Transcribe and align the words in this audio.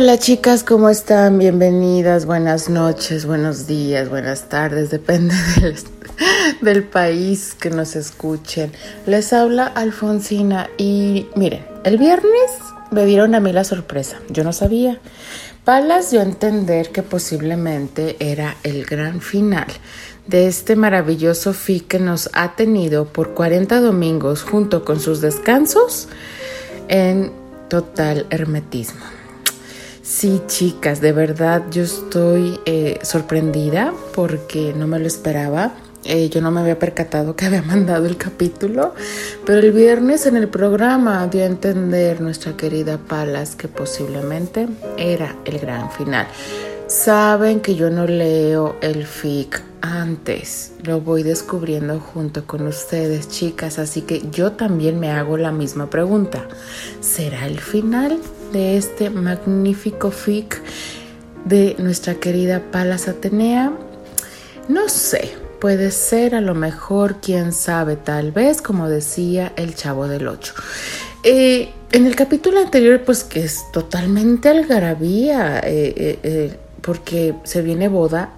Hola 0.00 0.16
chicas, 0.16 0.62
¿cómo 0.62 0.90
están? 0.90 1.38
Bienvenidas, 1.40 2.24
buenas 2.24 2.68
noches, 2.68 3.26
buenos 3.26 3.66
días, 3.66 4.08
buenas 4.08 4.48
tardes, 4.48 4.90
depende 4.90 5.34
del, 5.60 5.74
del, 6.60 6.84
país 6.84 7.56
que 7.60 7.68
nos 7.70 7.96
escuchen. 7.96 8.70
Les 9.06 9.32
habla 9.32 9.66
Alfonsina 9.66 10.70
y 10.78 11.26
miren, 11.34 11.66
el 11.82 11.98
viernes 11.98 12.50
me 12.92 13.06
dieron 13.06 13.34
a 13.34 13.40
mí 13.40 13.52
la 13.52 13.64
sorpresa, 13.64 14.20
yo 14.28 14.44
no 14.44 14.52
sabía. 14.52 15.00
Palas 15.64 16.12
dio 16.12 16.20
a 16.20 16.22
entender 16.22 16.92
que 16.92 17.02
posiblemente 17.02 18.16
era 18.20 18.56
el 18.62 18.84
gran 18.84 19.20
final 19.20 19.66
de 20.28 20.46
este 20.46 20.76
maravilloso 20.76 21.52
FI 21.52 21.80
que 21.80 21.98
nos 21.98 22.30
ha 22.34 22.54
tenido 22.54 23.06
por 23.06 23.34
40 23.34 23.80
domingos 23.80 24.44
junto 24.44 24.84
con 24.84 25.00
sus 25.00 25.20
descansos 25.20 26.06
en 26.86 27.32
total 27.68 28.26
hermetismo. 28.30 29.17
Sí, 30.08 30.40
chicas, 30.46 31.02
de 31.02 31.12
verdad 31.12 31.64
yo 31.70 31.82
estoy 31.82 32.58
eh, 32.64 32.98
sorprendida 33.02 33.92
porque 34.14 34.72
no 34.74 34.86
me 34.86 34.98
lo 34.98 35.06
esperaba. 35.06 35.74
Eh, 36.02 36.30
yo 36.30 36.40
no 36.40 36.50
me 36.50 36.60
había 36.60 36.78
percatado 36.78 37.36
que 37.36 37.44
había 37.44 37.60
mandado 37.74 38.06
el 38.06 38.16
capítulo, 38.16 38.94
pero 39.44 39.58
el 39.58 39.70
viernes 39.70 40.24
en 40.24 40.36
el 40.36 40.48
programa 40.48 41.26
dio 41.26 41.42
a 41.42 41.46
entender 41.46 42.22
nuestra 42.22 42.56
querida 42.56 42.96
Palas 42.96 43.54
que 43.54 43.68
posiblemente 43.68 44.66
era 44.96 45.36
el 45.44 45.58
gran 45.58 45.92
final. 45.92 46.26
Saben 46.86 47.60
que 47.60 47.74
yo 47.74 47.90
no 47.90 48.06
leo 48.06 48.76
el 48.80 49.04
fic 49.04 49.62
antes, 49.82 50.72
lo 50.84 51.02
voy 51.02 51.22
descubriendo 51.22 52.00
junto 52.00 52.46
con 52.46 52.66
ustedes, 52.66 53.28
chicas, 53.28 53.78
así 53.78 54.00
que 54.00 54.22
yo 54.30 54.52
también 54.52 54.98
me 54.98 55.10
hago 55.10 55.36
la 55.36 55.52
misma 55.52 55.90
pregunta. 55.90 56.48
¿Será 57.02 57.46
el 57.46 57.60
final 57.60 58.18
de 58.52 58.76
este 58.76 59.10
magnífico 59.10 60.10
fic 60.10 60.60
de 61.44 61.76
nuestra 61.78 62.14
querida 62.14 62.62
Palas 62.70 63.08
Atenea? 63.08 63.72
No 64.68 64.88
sé, 64.88 65.32
puede 65.60 65.90
ser 65.90 66.34
a 66.34 66.40
lo 66.40 66.54
mejor, 66.54 67.16
quién 67.20 67.52
sabe, 67.52 67.96
tal 67.96 68.32
vez, 68.32 68.62
como 68.62 68.88
decía 68.88 69.52
el 69.56 69.74
chavo 69.74 70.08
del 70.08 70.28
8. 70.28 70.54
Eh, 71.24 71.70
en 71.92 72.06
el 72.06 72.14
capítulo 72.16 72.60
anterior, 72.60 73.02
pues 73.04 73.24
que 73.24 73.40
es 73.40 73.64
totalmente 73.72 74.48
algarabía. 74.48 75.60
Eh, 75.64 76.18
eh, 76.22 76.58
porque 76.88 77.34
se 77.44 77.60
viene 77.60 77.88
boda 77.88 78.30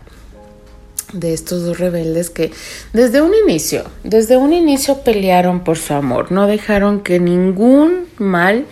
de 1.13 1.33
estos 1.33 1.65
dos 1.65 1.79
rebeldes 1.79 2.31
que 2.31 2.51
desde 2.93 3.21
un 3.21 3.33
inicio, 3.33 3.85
desde 4.03 4.37
un 4.37 4.53
inicio 4.53 5.03
pelearon 5.05 5.63
por 5.63 5.79
su 5.79 5.95
amor, 5.95 6.33
no 6.33 6.49
dejaron 6.49 7.01
que 7.01 7.21
ningún 7.21 8.07
mal 8.19 8.67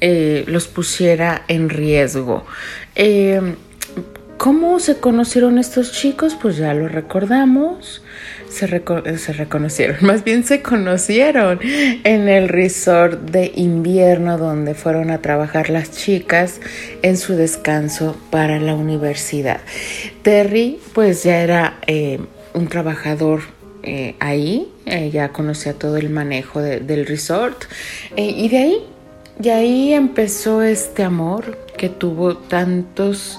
eh, 0.00 0.44
los 0.46 0.68
pusiera 0.68 1.42
en 1.48 1.68
riesgo. 1.68 2.44
Eh, 2.94 3.40
¿Cómo 4.36 4.80
se 4.80 4.98
conocieron 4.98 5.58
estos 5.58 5.92
chicos? 5.92 6.36
Pues 6.40 6.58
ya 6.58 6.74
lo 6.74 6.88
recordamos 6.88 8.02
se, 8.56 9.32
reconocieron, 9.32 9.96
más 10.00 10.24
bien 10.24 10.44
se 10.44 10.62
conocieron 10.62 11.60
en 11.62 12.28
el 12.28 12.48
resort 12.48 13.30
de 13.30 13.52
invierno 13.54 14.38
donde 14.38 14.74
fueron 14.74 15.10
a 15.10 15.18
trabajar 15.18 15.70
las 15.70 15.90
chicas 15.90 16.60
en 17.02 17.16
su 17.16 17.34
descanso 17.34 18.16
para 18.30 18.58
la 18.58 18.74
universidad. 18.74 19.60
Terry 20.22 20.78
pues 20.94 21.22
ya 21.22 21.40
era 21.40 21.78
eh, 21.86 22.18
un 22.54 22.68
trabajador 22.68 23.40
ahí, 24.18 24.66
ya 25.12 25.28
conocía 25.28 25.72
todo 25.72 25.96
el 25.96 26.10
manejo 26.10 26.60
del 26.60 27.06
resort 27.06 27.66
y 28.16 28.48
de 28.48 28.58
ahí, 28.58 28.78
de 29.38 29.52
ahí 29.52 29.92
empezó 29.92 30.62
este 30.62 31.02
amor 31.02 31.58
que 31.76 31.88
tuvo 31.88 32.36
tantos, 32.36 33.38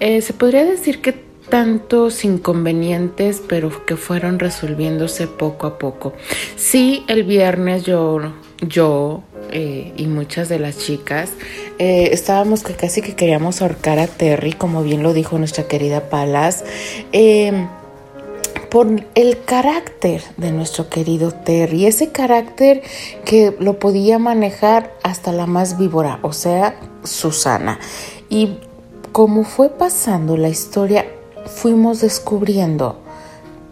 se 0.00 0.32
podría 0.32 0.64
decir 0.64 1.02
que 1.02 1.26
tantos 1.48 2.24
inconvenientes, 2.24 3.42
pero 3.46 3.84
que 3.86 3.96
fueron 3.96 4.38
resolviéndose 4.38 5.26
poco 5.26 5.66
a 5.66 5.78
poco. 5.78 6.12
Sí, 6.56 7.04
el 7.08 7.24
viernes 7.24 7.84
yo, 7.84 8.32
yo 8.60 9.22
eh, 9.52 9.92
y 9.96 10.06
muchas 10.06 10.48
de 10.48 10.58
las 10.58 10.78
chicas 10.78 11.30
eh, 11.78 12.08
estábamos 12.12 12.62
que 12.62 12.74
casi 12.74 13.00
que 13.00 13.14
queríamos 13.14 13.62
ahorcar 13.62 13.98
a 13.98 14.06
Terry, 14.06 14.52
como 14.52 14.82
bien 14.82 15.02
lo 15.02 15.12
dijo 15.12 15.38
nuestra 15.38 15.64
querida 15.64 16.08
Palas. 16.08 16.64
Eh, 17.12 17.66
por 18.76 18.88
el 19.14 19.42
carácter 19.42 20.22
de 20.36 20.52
nuestro 20.52 20.90
querido 20.90 21.32
Terry, 21.32 21.86
ese 21.86 22.12
carácter 22.12 22.82
que 23.24 23.56
lo 23.58 23.78
podía 23.78 24.18
manejar 24.18 24.92
hasta 25.02 25.32
la 25.32 25.46
más 25.46 25.78
víbora, 25.78 26.18
o 26.20 26.34
sea, 26.34 26.78
Susana. 27.02 27.78
Y 28.28 28.58
como 29.12 29.44
fue 29.44 29.70
pasando 29.70 30.36
la 30.36 30.50
historia, 30.50 31.06
fuimos 31.46 32.02
descubriendo 32.02 33.00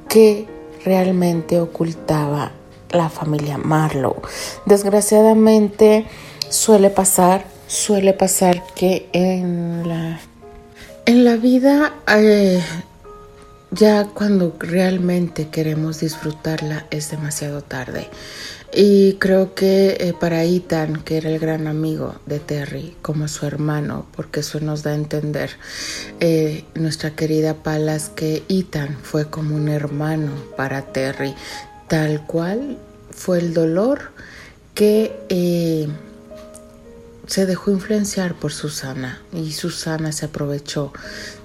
que 0.09 0.49
realmente 0.87 1.61
ocultaba 1.61 2.53
la 2.89 3.11
familia 3.11 3.59
Marlowe. 3.59 4.23
Desgraciadamente 4.65 6.07
suele 6.49 6.89
pasar, 6.89 7.45
suele 7.67 8.15
pasar 8.15 8.63
que 8.75 9.11
en 9.13 9.87
la, 9.87 10.19
en 11.05 11.27
la 11.27 11.37
vida 11.37 11.93
eh, 12.09 12.63
ya 13.75 14.07
cuando 14.07 14.55
realmente 14.59 15.49
queremos 15.49 16.01
disfrutarla 16.01 16.87
es 16.91 17.11
demasiado 17.11 17.63
tarde. 17.63 18.09
Y 18.73 19.15
creo 19.15 19.55
que 19.55 19.97
eh, 20.01 20.15
para 20.19 20.43
Ethan, 20.43 21.03
que 21.03 21.19
era 21.19 21.31
el 21.31 21.39
gran 21.39 21.69
amigo 21.69 22.17
de 22.27 22.41
Terry, 22.41 22.97
como 23.03 23.29
su 23.29 23.47
hermano, 23.47 24.07
porque 24.17 24.41
eso 24.41 24.59
nos 24.61 24.83
da 24.83 24.93
a 24.93 24.95
entender 24.95 25.51
eh, 26.19 26.65
nuestra 26.75 27.15
querida 27.15 27.63
Palas 27.63 28.09
que 28.09 28.43
Ethan 28.49 28.97
fue 29.03 29.31
como 29.31 29.55
un 29.55 29.69
hermano 29.69 30.33
para 30.57 30.83
Terry, 30.83 31.35
tal 31.89 32.27
cual 32.27 32.79
fue 33.11 33.39
el 33.39 33.55
dolor 33.55 34.11
que 34.75 35.17
eh, 35.29 35.89
se 37.27 37.47
dejó 37.47 37.71
influenciar 37.71 38.35
por 38.35 38.53
Susana 38.53 39.23
y 39.33 39.53
Susana 39.53 40.13
se 40.13 40.27
aprovechó 40.27 40.93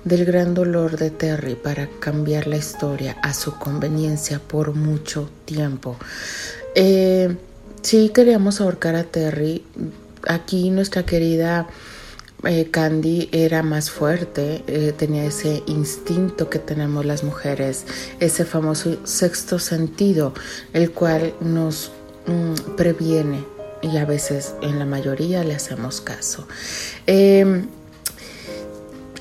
del 0.04 0.26
gran 0.26 0.54
dolor 0.54 0.98
de 0.98 1.10
Terry 1.10 1.56
para 1.56 1.90
cambiar 2.00 2.48
la 2.48 2.58
historia 2.58 3.18
a 3.22 3.34
su 3.34 3.58
conveniencia 3.58 4.40
por 4.40 4.74
mucho 4.76 5.30
tiempo. 5.46 5.98
Eh, 6.76 7.36
sí 7.82 8.12
queríamos 8.14 8.62
ahorcar 8.62 8.96
a 8.96 9.04
Terry. 9.04 9.64
Aquí 10.28 10.70
nuestra 10.70 11.06
querida 11.06 11.68
eh, 12.44 12.70
Candy 12.72 13.30
era 13.32 13.64
más 13.64 13.90
fuerte, 13.90 14.64
eh, 14.68 14.94
tenía 14.98 15.26
ese 15.26 15.64
instinto 15.66 16.50
que 16.50 16.60
tenemos 16.60 17.06
las 17.06 17.24
mujeres, 17.24 17.86
ese 18.20 18.46
famoso 18.46 18.98
sexto 19.06 19.60
sentido, 19.60 20.34
el 20.74 20.92
cual 20.92 21.34
nos 21.42 21.92
mm, 22.28 22.76
previene 22.76 23.59
y 23.82 23.98
a 23.98 24.06
veces 24.06 24.56
en 24.62 24.80
la 24.80 24.86
mayoría 24.86 25.44
le 25.44 25.56
hacemos 25.56 26.02
caso. 26.02 26.48
Em, 27.06 27.68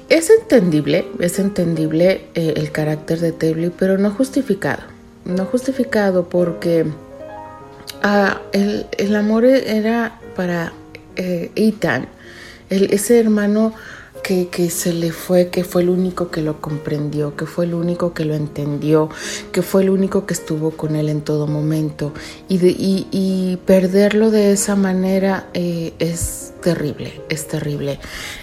es 0.09 0.31
entendible, 0.31 1.07
es 1.19 1.39
entendible 1.39 2.27
el 2.35 2.73
carácter 2.73 3.21
de 3.21 3.33
Terry, 3.33 3.71
pero 3.71 3.99
no 3.99 4.11
justificado. 4.11 4.83
No 5.25 5.45
justificado 5.45 6.29
porque 6.29 6.87
Ah, 8.03 8.41
el, 8.53 9.17
amor 9.17 9.45
era 9.45 10.21
para 10.37 10.73
eh, 11.17 11.51
Ethan, 11.57 12.07
ese 12.71 13.19
hermano 13.19 13.75
que, 14.51 14.69
se 14.71 14.93
le 14.93 15.11
fue, 15.11 15.49
que 15.49 15.65
fue 15.65 15.83
el 15.83 15.89
único 15.89 16.31
que 16.31 16.43
lo 16.43 16.61
comprendió, 16.61 17.35
que 17.35 17.47
fue 17.47 17.65
el 17.65 17.73
único 17.73 18.13
que 18.13 18.27
lo 18.27 18.35
entendió, 18.35 19.09
que 19.53 19.63
fue 19.63 19.83
el 19.83 19.91
único 19.91 20.27
que 20.27 20.35
estuvo 20.35 20.73
con 20.73 20.97
él 20.97 21.09
en 21.09 21.23
todo 21.23 21.47
momento. 21.47 22.13
Y, 22.49 22.59
y, 23.11 23.57
perderlo 23.65 24.31
de 24.31 24.53
esa 24.53 24.77
manera 24.77 25.49
eh, 25.55 25.95
es 25.99 26.53
terrible, 26.63 27.23
es 27.31 27.49
terrible. 27.49 28.01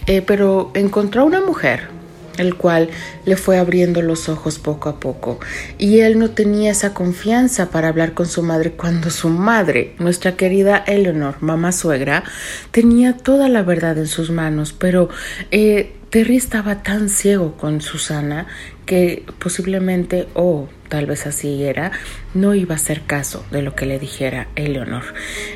Eh, 0.08 0.22
pero 0.22 0.72
encontró 0.74 1.26
una 1.26 1.42
mujer 1.42 1.95
el 2.38 2.56
cual 2.56 2.90
le 3.26 3.36
fue 3.36 3.58
abriendo 3.58 4.02
los 4.02 4.30
ojos 4.30 4.60
poco 4.60 4.90
a 4.90 5.00
poco, 5.00 5.40
y 5.78 6.00
él 6.00 6.20
no 6.20 6.32
tenía 6.32 6.72
esa 6.72 6.94
confianza 6.94 7.70
para 7.70 7.90
hablar 7.90 8.14
con 8.14 8.28
su 8.28 8.44
madre 8.44 8.72
cuando 8.72 9.10
su 9.10 9.30
madre, 9.30 9.96
nuestra 10.00 10.36
querida 10.36 10.84
Eleanor, 10.88 11.36
mamá 11.42 11.72
suegra, 11.72 12.24
tenía 12.72 13.18
toda 13.18 13.50
la 13.50 13.64
verdad 13.64 13.98
en 13.98 14.08
sus 14.08 14.30
manos, 14.32 14.74
pero 14.74 15.10
eh, 15.52 15.94
Terry 16.10 16.38
estaba 16.38 16.82
tan 16.84 17.10
ciego 17.10 17.58
con 17.58 17.82
Susana 17.82 18.48
que 18.86 19.26
posiblemente, 19.40 20.28
o 20.34 20.70
tal 20.88 21.08
vez 21.08 21.26
así 21.28 21.64
era, 21.64 21.92
no 22.34 22.56
iba 22.56 22.76
a 22.76 22.78
hacer 22.78 23.02
caso 23.02 23.46
de 23.52 23.62
lo 23.62 23.76
que 23.76 23.86
le 23.86 24.00
dijera 24.00 24.48
Eleanor. 24.56 25.04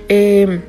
Eh, 0.09 0.61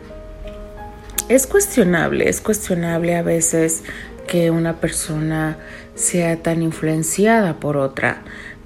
es 1.29 1.47
cuestionable, 1.47 2.29
es 2.29 2.41
cuestionable 2.41 3.17
a 3.17 3.23
veces 3.23 3.83
que 4.27 4.51
una 4.51 4.81
persona 4.81 5.59
sea 6.00 6.37
tan 6.37 6.62
influenciada 6.62 7.61
por 7.61 7.76
otra. 7.76 8.23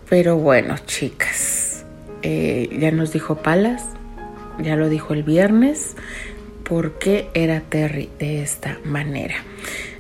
Pero 0.09 0.37
bueno, 0.37 0.77
chicas, 0.87 1.85
eh, 2.23 2.69
ya 2.79 2.91
nos 2.91 3.13
dijo 3.13 3.37
Palas, 3.37 3.83
ya 4.59 4.77
lo 4.77 4.89
dijo 4.89 5.15
el 5.15 5.23
viernes, 5.23 5.97
por 6.63 6.99
qué 6.99 7.29
era 7.35 7.61
Terry 7.61 8.11
de 8.19 8.43
esta 8.43 8.79
manera. 8.85 9.37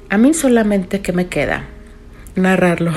A 0.08 0.19
mí 0.19 0.32
solamente 0.34 1.00
que 1.00 1.12
me 1.12 1.26
queda 1.26 1.64
narrarlo. 2.36 2.92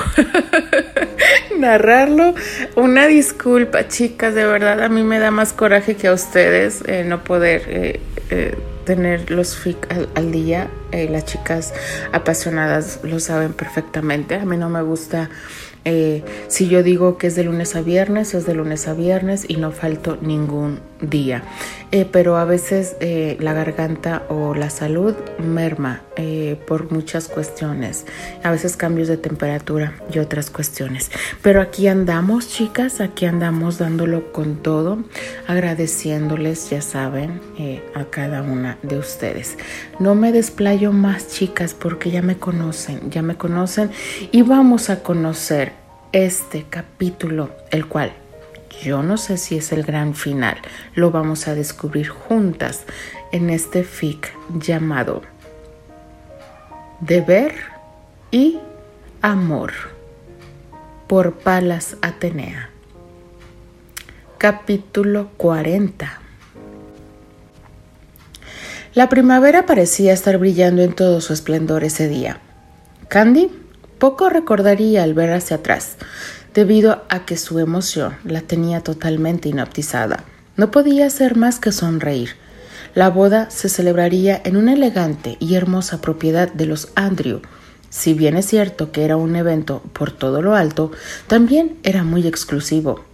narrarlo. 1.58 2.34
Una 2.76 3.06
disculpa, 3.06 3.88
chicas, 3.88 4.34
de 4.34 4.44
verdad 4.44 4.82
a 4.82 4.88
mí 4.88 5.02
me 5.02 5.18
da 5.18 5.30
más 5.30 5.52
coraje 5.52 5.96
que 5.96 6.08
a 6.08 6.12
ustedes 6.12 6.82
eh, 6.86 7.04
no 7.04 7.24
poder 7.24 7.62
eh, 7.66 8.00
eh, 8.30 8.56
tener 8.84 9.30
los 9.30 9.56
FIC 9.56 9.86
al, 10.14 10.32
día. 10.32 10.70
las 10.92 11.24
chicas 11.24 11.74
apasionadas 12.12 13.00
lo 13.02 13.20
saben 13.20 13.52
perfectamente. 13.52 14.36
A 14.36 14.44
mí 14.44 14.56
no 14.56 14.68
me 14.68 14.82
gusta 14.82 15.28
eh, 15.90 16.22
si 16.48 16.68
yo 16.68 16.82
digo 16.82 17.16
que 17.16 17.28
es 17.28 17.34
de 17.34 17.44
lunes 17.44 17.74
a 17.74 17.80
viernes, 17.80 18.34
es 18.34 18.44
de 18.44 18.54
lunes 18.54 18.86
a 18.88 18.92
viernes 18.92 19.46
y 19.48 19.56
no 19.56 19.72
falto 19.72 20.18
ningún 20.20 20.80
día. 21.00 21.44
Eh, 21.90 22.06
pero 22.10 22.36
a 22.36 22.44
veces 22.44 22.96
eh, 23.00 23.36
la 23.40 23.54
garganta 23.54 24.24
o 24.28 24.54
la 24.54 24.70
salud 24.70 25.14
merma 25.38 26.02
por 26.66 26.90
muchas 26.90 27.28
cuestiones. 27.28 28.04
A 28.42 28.50
veces 28.50 28.76
cambios 28.76 29.06
de 29.06 29.16
temperatura 29.16 29.94
y 30.12 30.18
otras 30.18 30.50
cuestiones. 30.50 31.12
Pero 31.42 31.60
aquí 31.60 31.86
andamos, 31.86 32.48
chicas, 32.48 33.00
aquí 33.00 33.24
andamos 33.24 33.78
dándolo 33.78 34.32
con 34.32 34.56
todo, 34.56 34.98
agradeciéndoles, 35.46 36.70
ya 36.70 36.82
saben, 36.82 37.40
a 37.94 38.04
cada 38.06 38.42
una 38.42 38.78
de 38.82 38.98
ustedes. 38.98 39.56
No 40.00 40.16
me 40.16 40.32
desplayo 40.32 40.90
más, 40.90 41.28
chicas, 41.28 41.72
porque 41.72 42.10
ya 42.10 42.20
me 42.20 42.36
conocen, 42.36 43.10
ya 43.10 43.22
me 43.22 43.36
conocen 43.36 43.90
y 44.32 44.42
vamos 44.42 44.90
a 44.90 45.04
conocer 45.04 45.72
este 46.12 46.66
capítulo, 46.68 47.50
el 47.70 47.86
cual 47.86 48.12
yo 48.82 49.02
no 49.02 49.16
sé 49.16 49.36
si 49.36 49.56
es 49.56 49.72
el 49.72 49.82
gran 49.82 50.14
final, 50.14 50.58
lo 50.94 51.10
vamos 51.10 51.48
a 51.48 51.54
descubrir 51.54 52.08
juntas 52.08 52.84
en 53.32 53.50
este 53.50 53.84
fic 53.84 54.32
llamado 54.58 55.22
Deber 57.00 57.54
y 58.30 58.58
Amor 59.22 59.72
por 61.06 61.38
Palas 61.38 61.96
Atenea. 62.02 62.70
Capítulo 64.36 65.30
40 65.36 66.20
La 68.94 69.08
primavera 69.08 69.66
parecía 69.66 70.12
estar 70.12 70.38
brillando 70.38 70.82
en 70.82 70.92
todo 70.92 71.20
su 71.20 71.32
esplendor 71.32 71.84
ese 71.84 72.08
día. 72.08 72.40
Candy 73.08 73.50
poco 73.98 74.28
recordaría 74.28 75.02
al 75.02 75.14
ver 75.14 75.32
hacia 75.32 75.56
atrás, 75.56 75.96
debido 76.54 77.02
a 77.08 77.24
que 77.24 77.36
su 77.36 77.58
emoción 77.58 78.16
la 78.24 78.40
tenía 78.40 78.80
totalmente 78.80 79.48
inoptizada. 79.48 80.24
No 80.56 80.70
podía 80.70 81.06
hacer 81.06 81.36
más 81.36 81.60
que 81.60 81.72
sonreír. 81.72 82.30
La 82.94 83.10
boda 83.10 83.50
se 83.50 83.68
celebraría 83.68 84.40
en 84.44 84.56
una 84.56 84.72
elegante 84.72 85.36
y 85.40 85.54
hermosa 85.54 86.00
propiedad 86.00 86.52
de 86.52 86.66
los 86.66 86.88
Andrew. 86.94 87.42
Si 87.90 88.12
bien 88.12 88.36
es 88.36 88.46
cierto 88.46 88.92
que 88.92 89.04
era 89.04 89.16
un 89.16 89.36
evento 89.36 89.82
por 89.92 90.10
todo 90.10 90.42
lo 90.42 90.54
alto, 90.54 90.90
también 91.26 91.78
era 91.84 92.02
muy 92.02 92.26
exclusivo. 92.26 93.04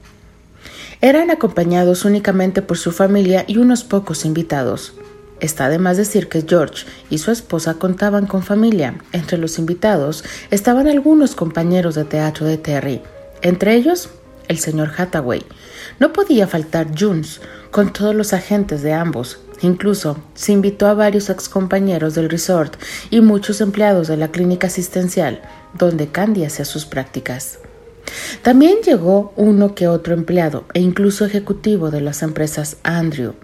Eran 1.00 1.30
acompañados 1.30 2.04
únicamente 2.04 2.62
por 2.62 2.78
su 2.78 2.92
familia 2.92 3.44
y 3.46 3.58
unos 3.58 3.84
pocos 3.84 4.24
invitados. 4.24 4.94
Está 5.40 5.68
de 5.68 5.78
más 5.78 5.98
decir 5.98 6.28
que 6.28 6.44
George 6.48 6.86
y 7.10 7.18
su 7.18 7.30
esposa 7.30 7.74
contaban 7.74 8.26
con 8.26 8.42
familia. 8.42 8.94
Entre 9.12 9.36
los 9.36 9.58
invitados 9.58 10.24
estaban 10.50 10.86
algunos 10.86 11.34
compañeros 11.34 11.94
de 11.94 12.04
teatro 12.04 12.46
de 12.46 12.56
Terry, 12.56 13.02
entre 13.44 13.76
ellos 13.76 14.08
el 14.48 14.58
señor 14.58 14.92
Hathaway. 14.96 15.44
No 16.00 16.12
podía 16.12 16.48
faltar 16.48 16.88
Jones, 16.98 17.40
con 17.70 17.92
todos 17.92 18.14
los 18.14 18.32
agentes 18.32 18.82
de 18.82 18.92
ambos. 18.92 19.38
Incluso 19.60 20.18
se 20.34 20.52
invitó 20.52 20.86
a 20.86 20.94
varios 20.94 21.30
excompañeros 21.30 22.14
del 22.14 22.28
resort 22.28 22.74
y 23.10 23.20
muchos 23.20 23.60
empleados 23.60 24.08
de 24.08 24.16
la 24.16 24.28
clínica 24.28 24.66
asistencial, 24.66 25.42
donde 25.78 26.08
Candy 26.08 26.44
hacía 26.44 26.64
sus 26.64 26.86
prácticas. 26.86 27.58
También 28.42 28.78
llegó 28.84 29.32
uno 29.36 29.74
que 29.74 29.88
otro 29.88 30.14
empleado 30.14 30.64
e 30.74 30.80
incluso 30.80 31.24
ejecutivo 31.24 31.90
de 31.90 32.00
las 32.00 32.22
empresas 32.22 32.76
Andrew, 32.82 33.34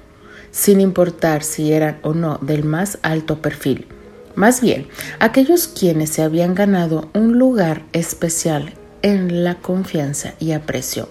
sin 0.50 0.80
importar 0.80 1.42
si 1.42 1.72
eran 1.72 1.98
o 2.02 2.14
no 2.14 2.38
del 2.42 2.64
más 2.64 2.98
alto 3.02 3.40
perfil. 3.40 3.86
Más 4.34 4.60
bien, 4.60 4.88
aquellos 5.18 5.68
quienes 5.68 6.10
se 6.10 6.22
habían 6.22 6.54
ganado 6.54 7.10
un 7.14 7.38
lugar 7.38 7.84
especial 7.92 8.74
en 9.02 9.44
la 9.44 9.56
confianza 9.56 10.34
y 10.38 10.52
aprecio, 10.52 11.08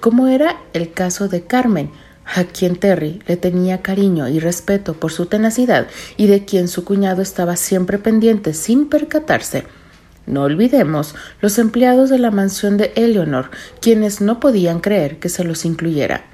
como 0.00 0.28
era 0.28 0.56
el 0.72 0.92
caso 0.92 1.28
de 1.28 1.42
Carmen, 1.42 1.90
a 2.24 2.44
quien 2.44 2.76
Terry 2.76 3.20
le 3.26 3.36
tenía 3.36 3.82
cariño 3.82 4.28
y 4.28 4.38
respeto 4.38 4.94
por 4.94 5.12
su 5.12 5.26
tenacidad 5.26 5.88
y 6.16 6.26
de 6.28 6.44
quien 6.44 6.68
su 6.68 6.84
cuñado 6.84 7.20
estaba 7.20 7.56
siempre 7.56 7.98
pendiente 7.98 8.54
sin 8.54 8.88
percatarse. 8.88 9.64
No 10.26 10.42
olvidemos 10.42 11.14
los 11.40 11.58
empleados 11.58 12.10
de 12.10 12.18
la 12.18 12.30
mansión 12.30 12.76
de 12.76 12.92
Eleanor, 12.94 13.50
quienes 13.80 14.20
no 14.20 14.38
podían 14.38 14.80
creer 14.80 15.18
que 15.18 15.28
se 15.28 15.42
los 15.42 15.64
incluyera 15.64 16.24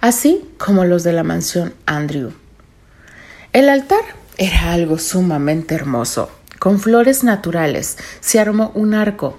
así 0.00 0.48
como 0.58 0.84
los 0.84 1.02
de 1.02 1.12
la 1.12 1.22
mansión 1.22 1.74
Andrew. 1.86 2.32
El 3.52 3.68
altar 3.68 4.02
era 4.38 4.72
algo 4.72 4.98
sumamente 4.98 5.74
hermoso. 5.74 6.30
Con 6.58 6.78
flores 6.78 7.24
naturales 7.24 7.96
se 8.20 8.38
armó 8.38 8.70
un 8.74 8.94
arco 8.94 9.38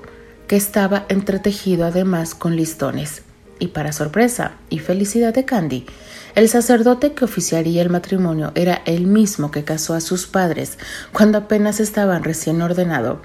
estaba 0.56 1.06
entretejido 1.10 1.86
además 1.86 2.36
con 2.36 2.56
listones. 2.56 3.24
Y 3.60 3.68
para 3.68 3.92
sorpresa 3.92 4.54
y 4.70 4.80
felicidad 4.80 5.34
de 5.34 5.46
Candy, 5.46 5.86
el 6.34 6.50
sacerdote 6.50 7.14
que 7.14 7.26
oficiaría 7.26 7.82
el 7.82 7.90
matrimonio 7.90 8.52
era 8.56 8.82
el 8.86 9.06
mismo 9.06 9.52
que 9.52 9.64
casó 9.64 9.94
a 9.94 10.02
sus 10.02 10.26
padres 10.26 10.78
cuando 11.12 11.38
apenas 11.38 11.80
estaban 11.80 12.24
recién 12.24 12.62
ordenado, 12.62 13.22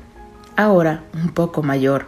ahora 0.56 1.04
un 1.14 1.32
poco 1.32 1.62
mayor, 1.62 2.06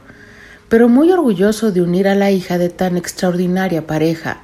pero 0.69 0.89
muy 0.89 1.11
orgulloso 1.11 1.73
de 1.73 1.83
unir 1.83 2.09
a 2.09 2.15
la 2.15 2.31
hija 2.31 2.59
de 2.59 2.69
tan 2.69 2.97
extraordinaria 2.97 3.87
pareja, 3.87 4.43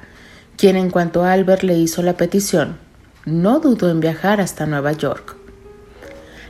quien 0.57 0.77
en 0.77 0.89
cuanto 0.89 1.23
Albert 1.23 1.63
le 1.63 1.77
hizo 1.77 2.01
la 2.01 2.17
petición, 2.17 2.77
no 3.25 3.59
dudó 3.59 3.89
en 3.89 3.99
viajar 3.99 4.41
hasta 4.41 4.65
Nueva 4.65 4.93
York. 4.93 5.35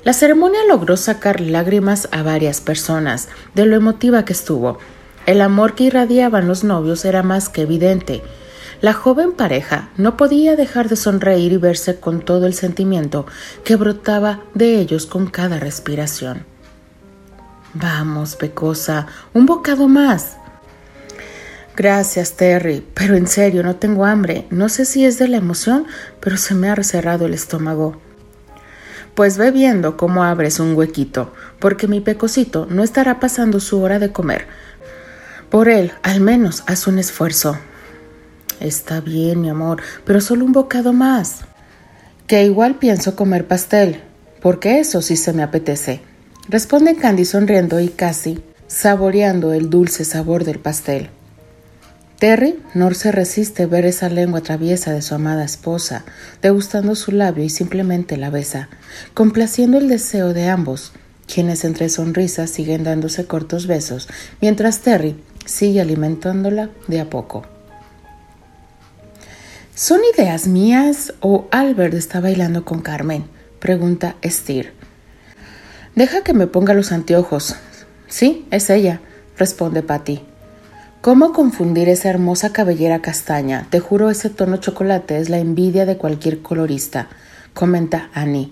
La 0.05 0.13
ceremonia 0.13 0.59
logró 0.69 0.97
sacar 0.97 1.41
lágrimas 1.41 2.07
a 2.11 2.21
varias 2.21 2.61
personas 2.61 3.27
de 3.55 3.65
lo 3.65 3.75
emotiva 3.75 4.23
que 4.23 4.33
estuvo. 4.33 4.77
El 5.25 5.41
amor 5.41 5.73
que 5.73 5.85
irradiaban 5.85 6.47
los 6.47 6.63
novios 6.63 7.05
era 7.05 7.23
más 7.23 7.49
que 7.49 7.63
evidente. 7.63 8.21
La 8.81 8.93
joven 8.93 9.31
pareja 9.31 9.89
no 9.97 10.15
podía 10.15 10.55
dejar 10.55 10.89
de 10.89 10.95
sonreír 10.95 11.53
y 11.53 11.57
verse 11.57 11.99
con 11.99 12.21
todo 12.21 12.45
el 12.45 12.53
sentimiento 12.53 13.25
que 13.63 13.77
brotaba 13.77 14.43
de 14.53 14.79
ellos 14.79 15.07
con 15.07 15.25
cada 15.25 15.59
respiración. 15.59 16.45
Vamos, 17.73 18.35
Pecosa, 18.35 19.07
un 19.33 19.47
bocado 19.47 19.87
más. 19.87 20.37
Gracias, 21.75 22.33
Terry, 22.33 22.85
pero 22.93 23.15
en 23.15 23.25
serio, 23.25 23.63
no 23.63 23.77
tengo 23.77 24.05
hambre. 24.05 24.45
No 24.51 24.69
sé 24.69 24.85
si 24.85 25.03
es 25.03 25.17
de 25.17 25.27
la 25.29 25.37
emoción, 25.37 25.87
pero 26.19 26.37
se 26.37 26.53
me 26.53 26.69
ha 26.69 26.75
recerrado 26.75 27.25
el 27.25 27.33
estómago. 27.33 28.04
Pues 29.15 29.37
ve 29.37 29.51
viendo 29.51 29.95
cómo 29.95 30.23
abres 30.23 30.59
un 30.59 30.75
huequito, 30.75 31.33
porque 31.59 31.87
mi 31.87 32.01
pecosito 32.01 32.67
no 32.69 32.83
estará 32.83 33.19
pasando 33.19 33.61
su 33.61 33.81
hora 33.81 33.97
de 33.97 34.11
comer. 34.11 34.45
Por 35.49 35.69
él, 35.69 35.93
al 36.03 36.19
menos, 36.19 36.63
haz 36.67 36.85
un 36.85 36.99
esfuerzo. 36.99 37.57
Está 38.59 38.99
bien, 38.99 39.41
mi 39.41 39.49
amor, 39.49 39.81
pero 40.03 40.19
solo 40.19 40.43
un 40.43 40.51
bocado 40.51 40.91
más. 40.91 41.41
Que 42.27 42.43
igual 42.43 42.75
pienso 42.75 43.15
comer 43.15 43.47
pastel, 43.47 44.03
porque 44.41 44.79
eso 44.79 45.01
sí 45.01 45.15
se 45.15 45.31
me 45.31 45.43
apetece. 45.43 46.01
Responde 46.49 46.95
Candy 46.95 47.23
sonriendo 47.23 47.79
y 47.79 47.87
casi 47.87 48.43
saboreando 48.67 49.53
el 49.53 49.69
dulce 49.69 50.03
sabor 50.03 50.43
del 50.43 50.59
pastel. 50.59 51.09
Terry 52.19 52.59
no 52.73 52.93
se 52.93 53.11
resiste 53.11 53.65
ver 53.65 53.85
esa 53.85 54.07
lengua 54.07 54.41
traviesa 54.41 54.93
de 54.93 55.01
su 55.01 55.15
amada 55.15 55.43
esposa, 55.43 56.05
degustando 56.41 56.95
su 56.95 57.11
labio 57.11 57.43
y 57.43 57.49
simplemente 57.49 58.15
la 58.15 58.29
besa, 58.29 58.69
complaciendo 59.13 59.77
el 59.77 59.89
deseo 59.89 60.33
de 60.33 60.47
ambos, 60.47 60.93
quienes 61.27 61.65
entre 61.65 61.89
sonrisas 61.89 62.49
siguen 62.49 62.85
dándose 62.85 63.25
cortos 63.25 63.67
besos, 63.67 64.07
mientras 64.39 64.79
Terry 64.79 65.17
sigue 65.45 65.81
alimentándola 65.81 66.69
de 66.87 67.01
a 67.01 67.09
poco. 67.09 67.43
¿Son 69.73 69.99
ideas 70.17 70.47
mías 70.47 71.13
o 71.19 71.49
Albert 71.51 71.95
está 71.95 72.21
bailando 72.21 72.63
con 72.63 72.81
Carmen? 72.81 73.25
pregunta 73.59 74.15
Steer. 74.23 74.71
Deja 75.95 76.23
que 76.23 76.33
me 76.33 76.47
ponga 76.47 76.73
los 76.73 76.93
anteojos. 76.93 77.55
Sí, 78.07 78.47
es 78.51 78.69
ella, 78.69 79.01
responde 79.37 79.83
Patty. 79.83 80.21
¿Cómo 81.05 81.33
confundir 81.33 81.87
esa 81.87 82.09
hermosa 82.09 82.51
cabellera 82.51 82.99
castaña? 82.99 83.67
Te 83.69 83.79
juro, 83.79 84.09
ese 84.09 84.31
tono 84.31 84.57
chocolate 84.57 85.19
es 85.19 85.29
la 85.29 85.37
envidia 85.37 85.85
de 85.85 85.97
cualquier 85.97 86.41
colorista, 86.41 87.09
comenta 87.53 88.09
Annie. 88.15 88.51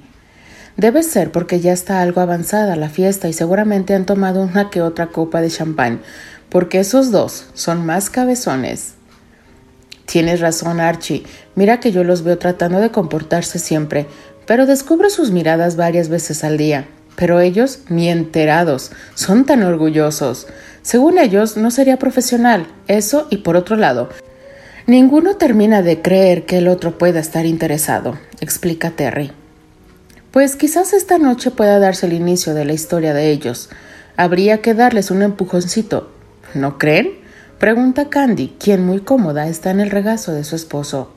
Debe 0.78 1.02
ser 1.02 1.32
porque 1.32 1.62
ya 1.62 1.74
está 1.74 2.04
algo 2.04 2.22
avanzada 2.22 2.76
la 2.76 2.90
fiesta 2.90 3.28
y 3.28 3.34
seguramente 3.34 3.96
han 3.96 4.06
tomado 4.06 4.44
una 4.44 4.70
que 4.70 4.84
otra 4.84 5.08
copa 5.08 5.42
de 5.42 5.50
champán, 5.50 6.02
porque 6.50 6.80
esos 6.80 7.10
dos 7.10 7.48
son 7.56 7.88
más 7.88 8.12
cabezones. 8.12 8.94
Tienes 10.06 10.40
razón, 10.40 10.80
Archie. 10.80 11.24
Mira 11.56 11.80
que 11.80 11.92
yo 11.92 12.04
los 12.04 12.22
veo 12.22 12.38
tratando 12.38 12.80
de 12.82 12.92
comportarse 12.92 13.58
siempre, 13.58 14.06
pero 14.46 14.68
descubro 14.68 15.10
sus 15.10 15.32
miradas 15.32 15.76
varias 15.76 16.08
veces 16.08 16.44
al 16.44 16.60
día. 16.60 16.86
pero 17.16 17.40
ellos 17.40 17.80
ni 17.90 18.10
enterados, 18.10 18.92
son 19.14 19.46
tan 19.46 19.64
orgullosos. 19.64 20.48
Según 20.84 21.18
ellos, 21.18 21.58
no 21.58 21.72
sería 21.72 21.98
profesional, 21.98 22.68
eso 22.88 23.28
y 23.32 23.38
por 23.38 23.56
otro 23.56 23.78
lado, 23.78 24.10
ninguno 24.86 25.38
termina 25.38 25.82
de 25.82 26.02
creer 26.02 26.46
que 26.46 26.58
el 26.58 26.68
otro 26.68 26.98
pueda 26.98 27.22
estar 27.22 27.46
interesado, 27.46 28.20
explica 28.42 28.92
Terry. 28.92 29.32
Pues 30.32 30.58
quizás 30.58 30.94
esta 30.94 31.18
noche 31.18 31.52
pueda 31.52 31.80
darse 31.80 32.06
el 32.06 32.14
inicio 32.14 32.54
de 32.54 32.66
la 32.66 32.74
historia 32.74 33.14
de 33.14 33.32
ellos. 33.32 33.70
Habría 34.18 34.62
que 34.62 34.74
darles 34.74 35.10
un 35.10 35.22
empujoncito. 35.22 36.12
¿No 36.54 36.78
creen? 36.78 37.12
Pregunta 37.60 38.10
Candy, 38.10 38.56
quien 38.60 38.86
muy 38.86 39.00
cómoda 39.00 39.48
está 39.48 39.72
en 39.72 39.80
el 39.80 39.90
regazo 39.90 40.34
de 40.34 40.44
su 40.44 40.56
esposo. 40.56 41.12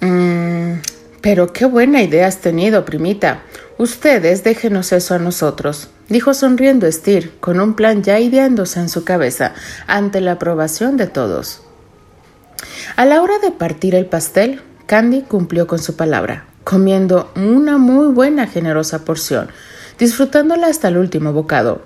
Mmm, 0.00 0.80
pero 1.20 1.52
qué 1.52 1.66
buena 1.66 2.02
idea 2.02 2.26
has 2.26 2.38
tenido, 2.38 2.84
primita. 2.84 3.42
Ustedes 3.78 4.42
déjenos 4.42 4.92
eso 4.92 5.14
a 5.14 5.18
nosotros, 5.18 5.90
dijo 6.10 6.34
sonriendo 6.34 6.90
Steer, 6.92 7.30
con 7.40 7.60
un 7.60 7.74
plan 7.74 8.02
ya 8.02 8.20
ideándose 8.20 8.80
en 8.80 8.90
su 8.90 9.04
cabeza, 9.04 9.54
ante 9.86 10.20
la 10.20 10.32
aprobación 10.32 10.98
de 10.98 11.06
todos. 11.06 11.62
A 12.96 13.06
la 13.06 13.22
hora 13.22 13.38
de 13.38 13.52
partir 13.52 13.94
el 13.94 14.04
pastel, 14.04 14.60
Candy 14.86 15.22
cumplió 15.22 15.66
con 15.66 15.78
su 15.78 15.96
palabra, 15.96 16.46
comiendo 16.64 17.32
una 17.36 17.78
muy 17.78 18.12
buena 18.12 18.46
generosa 18.46 19.04
porción, 19.04 19.48
disfrutándola 19.98 20.66
hasta 20.66 20.88
el 20.88 20.98
último 20.98 21.32
bocado. 21.32 21.82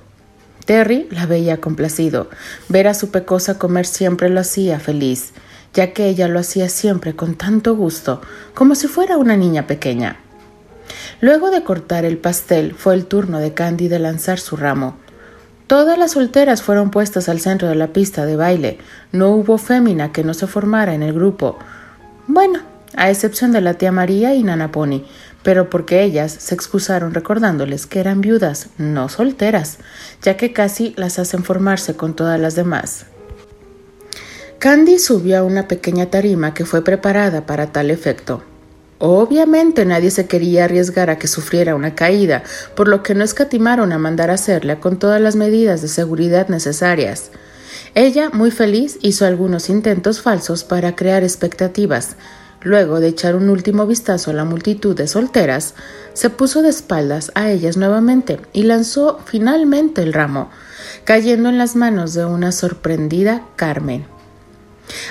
Terry 0.65 1.07
la 1.11 1.27
veía 1.27 1.61
complacido. 1.61 2.31
Ver 2.69 2.89
a 2.89 2.95
su 2.95 3.11
pecosa 3.11 3.59
comer 3.59 3.85
siempre 3.85 4.31
lo 4.31 4.41
hacía 4.41 4.81
feliz, 4.81 5.33
ya 5.75 5.93
que 5.93 6.09
ella 6.09 6.29
lo 6.29 6.39
hacía 6.39 6.71
siempre 6.71 7.15
con 7.15 7.35
tanto 7.35 7.77
gusto, 7.77 8.23
como 8.55 8.75
si 8.75 8.89
fuera 8.89 9.19
una 9.19 9.37
niña 9.37 9.67
pequeña. 9.67 10.24
Luego 11.25 11.51
de 11.51 11.65
cortar 11.65 12.05
el 12.05 12.19
pastel, 12.19 12.75
fue 12.75 12.93
el 12.93 13.07
turno 13.07 13.39
de 13.39 13.55
Candy 13.55 13.89
de 13.89 13.99
lanzar 13.99 14.39
su 14.39 14.59
ramo. 14.59 14.99
Todas 15.67 15.97
las 15.97 16.11
solteras 16.11 16.61
fueron 16.61 16.91
puestas 16.91 17.31
al 17.31 17.41
centro 17.41 17.67
de 17.67 17.75
la 17.75 17.95
pista 17.95 18.27
de 18.27 18.37
baile. 18.37 18.77
No 19.11 19.31
hubo 19.31 19.57
fémina 19.57 20.13
que 20.13 20.23
no 20.23 20.35
se 20.35 20.47
formara 20.47 20.93
en 20.93 21.03
el 21.03 21.15
grupo. 21.15 21.57
Bueno, 22.27 22.61
a 22.95 23.09
excepción 23.09 23.53
de 23.53 23.63
la 23.63 23.73
tía 23.73 23.91
María 23.91 24.35
y 24.35 24.43
Nana 24.43 24.71
Pony, 24.71 25.07
pero 25.43 25.71
porque 25.71 26.03
ellas 26.03 26.31
se 26.31 26.55
excusaron 26.55 27.15
recordándoles 27.15 27.87
que 27.87 28.01
eran 28.01 28.21
viudas, 28.21 28.69
no 28.77 29.09
solteras, 29.09 29.79
ya 30.21 30.37
que 30.37 30.53
casi 30.53 30.93
las 30.99 31.19
hacen 31.19 31.43
formarse 31.43 31.97
con 31.97 32.15
todas 32.15 32.39
las 32.39 32.55
demás. 32.55 33.07
Candy 34.59 34.99
subió 34.99 35.39
a 35.39 35.43
una 35.43 35.69
pequeña 35.69 36.11
tarima 36.11 36.53
que 36.53 36.67
fue 36.67 36.85
preparada 36.85 37.47
para 37.47 37.73
tal 37.73 37.91
efecto. 37.91 38.43
Obviamente 39.07 39.85
nadie 39.85 40.11
se 40.11 40.27
quería 40.27 40.65
arriesgar 40.65 41.11
a 41.11 41.19
que 41.19 41.29
sufriera 41.29 41.75
una 41.75 41.95
caída, 41.95 42.43
por 42.75 42.89
lo 42.89 43.03
que 43.03 43.15
no 43.15 43.23
escatimaron 43.23 43.93
a 43.93 43.99
mandar 43.99 44.31
a 44.31 44.35
hacerla 44.35 44.81
con 44.81 44.99
todas 44.99 45.21
las 45.21 45.37
medidas 45.37 45.83
de 45.83 45.89
seguridad 45.89 46.49
necesarias. 46.49 47.31
Ella, 47.95 48.31
muy 48.31 48.51
feliz, 48.51 48.97
hizo 49.03 49.27
algunos 49.27 49.69
intentos 49.69 50.23
falsos 50.23 50.65
para 50.65 50.97
crear 50.97 51.23
expectativas, 51.23 52.17
Luego 52.63 52.99
de 52.99 53.09
echar 53.09 53.37
un 53.37 53.51
último 53.51 53.87
vistazo 53.87 54.31
a 54.31 54.35
la 54.35 54.47
multitud 54.47 54.97
de 54.97 55.07
solteras, 55.07 55.75
se 56.15 56.31
puso 56.31 56.63
de 56.63 56.71
espaldas 56.71 57.31
a 57.35 57.51
ellas 57.51 57.77
nuevamente 57.77 58.41
y 58.55 58.63
lanzó 58.63 59.21
finalmente 59.27 60.03
el 60.03 60.15
ramo, 60.15 60.51
cayendo 61.05 61.51
en 61.51 61.59
las 61.59 61.77
manos 61.77 62.15
de 62.15 62.25
una 62.25 62.53
sorprendida 62.53 63.43
Carmen. 63.57 64.07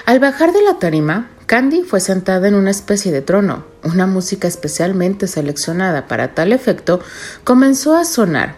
Al 0.08 0.20
bajar 0.20 0.52
de 0.52 0.64
la 0.64 0.80
tarima, 0.80 1.30
Candy 1.46 1.84
fue 1.84 2.00
sentada 2.00 2.48
en 2.48 2.56
una 2.56 2.72
especie 2.72 3.12
de 3.12 3.22
trono. 3.22 3.66
Una 3.84 4.08
música 4.08 4.48
especialmente 4.48 5.28
seleccionada 5.28 6.08
para 6.08 6.34
tal 6.34 6.54
efecto 6.54 7.02
comenzó 7.44 7.96
a 7.96 8.06
sonar, 8.06 8.56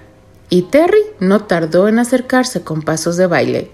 y 0.49 0.63
Terry 0.63 1.01
no 1.19 1.43
tardó 1.45 1.87
en 1.87 1.99
acercarse 1.99 2.61
con 2.61 2.83
pasos 2.83 3.17
de 3.17 3.27
baile. 3.27 3.71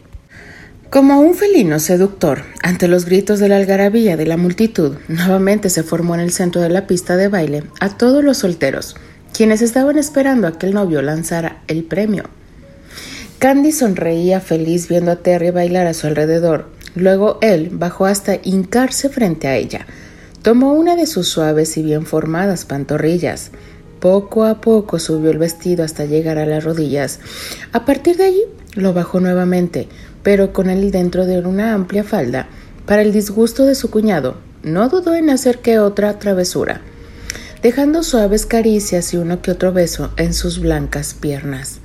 Como 0.89 1.22
un 1.22 1.36
felino 1.36 1.80
seductor, 1.80 2.44
ante 2.63 2.88
los 2.88 3.06
gritos 3.06 3.39
de 3.39 3.48
la 3.48 3.58
algarabía 3.58 4.18
de 4.18 4.25
la 4.25 4.38
multitud, 4.38 4.98
nuevamente 5.08 5.70
se 5.70 5.84
formó 5.84 6.15
en 6.15 6.22
el 6.22 6.32
centro 6.32 6.62
de 6.62 6.70
la 6.70 6.88
pista 6.88 7.15
de 7.15 7.30
baile 7.30 7.63
a 7.80 7.98
todos 7.98 8.24
los 8.24 8.39
solteros, 8.39 8.96
quienes 9.34 9.62
estaban 9.62 9.98
esperando 9.98 10.48
a 10.48 10.58
que 10.58 10.65
el 10.65 10.74
novio 10.74 11.01
lanzara 11.01 11.62
el 11.68 11.84
premio. 11.84 12.25
Candy 13.39 13.72
sonreía 13.72 14.39
feliz 14.39 14.88
viendo 14.88 15.12
a 15.12 15.15
Terry 15.15 15.50
bailar 15.50 15.88
a 15.88 15.94
su 15.94 16.08
alrededor. 16.08 16.70
Luego 16.96 17.38
él 17.42 17.70
bajó 17.72 18.06
hasta 18.06 18.40
hincarse 18.44 19.10
frente 19.10 19.48
a 19.48 19.56
ella. 19.56 19.86
Tomó 20.42 20.74
una 20.74 20.96
de 20.96 21.06
sus 21.06 21.28
suaves 21.28 21.78
y 21.78 21.84
bien 21.84 22.06
formadas 22.06 22.66
pantorrillas. 22.66 23.52
Poco 24.00 24.46
a 24.46 24.62
poco 24.62 24.98
subió 24.98 25.30
el 25.30 25.38
vestido 25.38 25.84
hasta 25.84 26.06
llegar 26.06 26.38
a 26.38 26.46
las 26.46 26.64
rodillas. 26.64 27.20
A 27.72 27.86
partir 27.86 28.18
de 28.18 28.26
allí 28.26 28.44
lo 28.74 28.94
bajó 28.94 29.20
nuevamente, 29.20 29.88
pero 30.24 30.54
con 30.54 30.70
él 30.70 30.92
dentro 30.92 31.26
de 31.26 31.40
una 31.40 31.74
amplia 31.74 32.04
falda, 32.04 32.48
para 32.86 33.04
el 33.04 33.14
disgusto 33.14 33.66
de 33.66 33.76
su 33.76 33.90
cuñado, 33.92 34.38
no 34.64 34.90
dudó 34.90 35.16
en 35.16 35.30
hacer 35.30 35.60
que 35.60 35.80
otra 35.80 36.20
travesura, 36.20 36.82
dejando 37.62 38.04
suaves 38.04 38.46
caricias 38.46 39.14
y 39.14 39.18
uno 39.18 39.42
que 39.42 39.52
otro 39.52 39.72
beso 39.72 40.12
en 40.18 40.34
sus 40.34 40.60
blancas 40.60 41.14
piernas, 41.14 41.80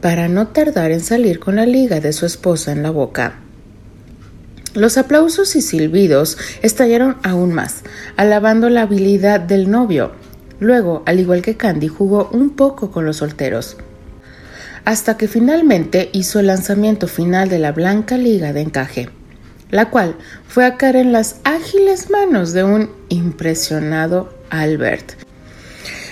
para 0.00 0.28
no 0.28 0.48
tardar 0.48 0.90
en 0.90 1.00
salir 1.00 1.38
con 1.38 1.56
la 1.56 1.66
liga 1.66 2.00
de 2.00 2.12
su 2.12 2.26
esposa 2.26 2.72
en 2.72 2.82
la 2.82 2.90
boca. 2.90 3.40
Los 4.74 4.98
aplausos 4.98 5.56
y 5.56 5.62
silbidos 5.62 6.38
estallaron 6.62 7.16
aún 7.22 7.52
más, 7.52 7.82
alabando 8.16 8.70
la 8.70 8.82
habilidad 8.82 9.40
del 9.40 9.70
novio. 9.70 10.12
Luego, 10.60 11.02
al 11.06 11.18
igual 11.18 11.42
que 11.42 11.56
Candy, 11.56 11.88
jugó 11.88 12.28
un 12.32 12.50
poco 12.50 12.90
con 12.90 13.04
los 13.04 13.16
solteros 13.18 13.76
hasta 14.84 15.16
que 15.16 15.28
finalmente 15.28 16.10
hizo 16.12 16.40
el 16.40 16.46
lanzamiento 16.46 17.06
final 17.06 17.48
de 17.48 17.58
la 17.58 17.72
blanca 17.72 18.16
liga 18.16 18.52
de 18.52 18.62
encaje, 18.62 19.10
la 19.70 19.90
cual 19.90 20.16
fue 20.48 20.64
a 20.64 20.76
caer 20.76 20.96
en 20.96 21.12
las 21.12 21.36
ágiles 21.44 22.10
manos 22.10 22.52
de 22.52 22.64
un 22.64 22.90
impresionado 23.08 24.32
Albert, 24.50 25.12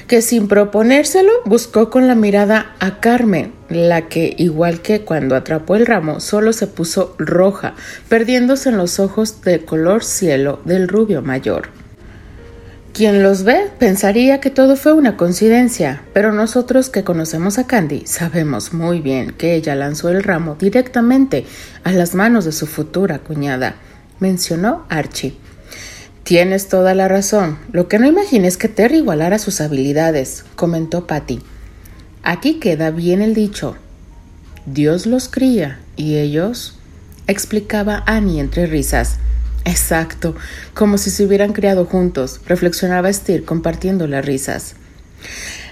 que 0.09 0.23
sin 0.23 0.49
proponérselo 0.49 1.31
buscó 1.45 1.91
con 1.91 2.09
la 2.09 2.15
mirada 2.15 2.75
a 2.81 2.99
Carmen, 2.99 3.53
la 3.69 4.09
que, 4.09 4.35
igual 4.39 4.81
que 4.81 5.03
cuando 5.03 5.37
atrapó 5.37 5.77
el 5.77 5.85
ramo, 5.85 6.19
solo 6.19 6.55
se 6.55 6.67
puso 6.67 7.15
roja, 7.19 7.75
perdiéndose 8.09 8.71
en 8.71 8.79
los 8.79 8.99
ojos 9.01 9.43
de 9.43 9.67
color 9.67 10.03
cielo 10.03 10.61
del 10.65 10.89
rubio 10.89 11.21
mayor. 11.21 11.69
Quien 12.95 13.23
los 13.23 13.45
ve 13.45 13.71
pensaría 13.79 14.41
que 14.41 14.51
todo 14.51 14.75
fue 14.77 14.95
una 14.95 15.19
coincidencia, 15.19 16.03
pero 16.15 16.33
nosotros 16.33 16.89
que 16.89 17.05
conocemos 17.05 17.59
a 17.59 17.67
Candy 17.67 18.07
sabemos 18.07 18.73
muy 18.73 19.01
bien 19.01 19.33
que 19.33 19.55
ella 19.55 19.75
lanzó 19.75 20.09
el 20.09 20.25
ramo 20.25 20.57
directamente 20.59 21.45
a 21.85 21.93
las 21.93 22.15
manos 22.15 22.47
de 22.47 22.53
su 22.53 22.67
futura 22.67 23.19
cuñada, 23.19 23.77
mencionó 24.21 24.87
Archie. 24.89 25.37
Tienes 26.29 26.69
toda 26.69 26.93
la 26.93 27.09
razón. 27.09 27.57
Lo 27.73 27.89
que 27.89 27.99
no 27.99 28.07
imagines 28.07 28.53
es 28.53 28.57
que 28.59 28.69
Terry 28.69 28.99
igualara 28.99 29.39
sus 29.39 29.63
habilidades, 29.63 30.45
comentó 30.57 31.07
Patty. 31.07 31.41
Aquí 32.23 32.61
queda 32.61 32.91
bien 32.91 33.23
el 33.23 33.33
dicho. 33.33 33.77
Dios 34.67 35.07
los 35.07 35.31
cría 35.31 35.81
y 35.97 36.17
ellos, 36.19 36.77
explicaba 37.29 38.03
Annie 38.05 38.41
entre 38.41 38.67
risas. 38.67 39.17
Exacto, 39.65 40.37
como 40.75 40.99
si 40.99 41.09
se 41.09 41.25
hubieran 41.25 41.55
criado 41.55 41.87
juntos, 41.87 42.43
reflexionaba 42.45 43.11
Steer 43.11 43.47
compartiendo 43.47 44.07
las 44.07 44.23
risas. 44.23 44.75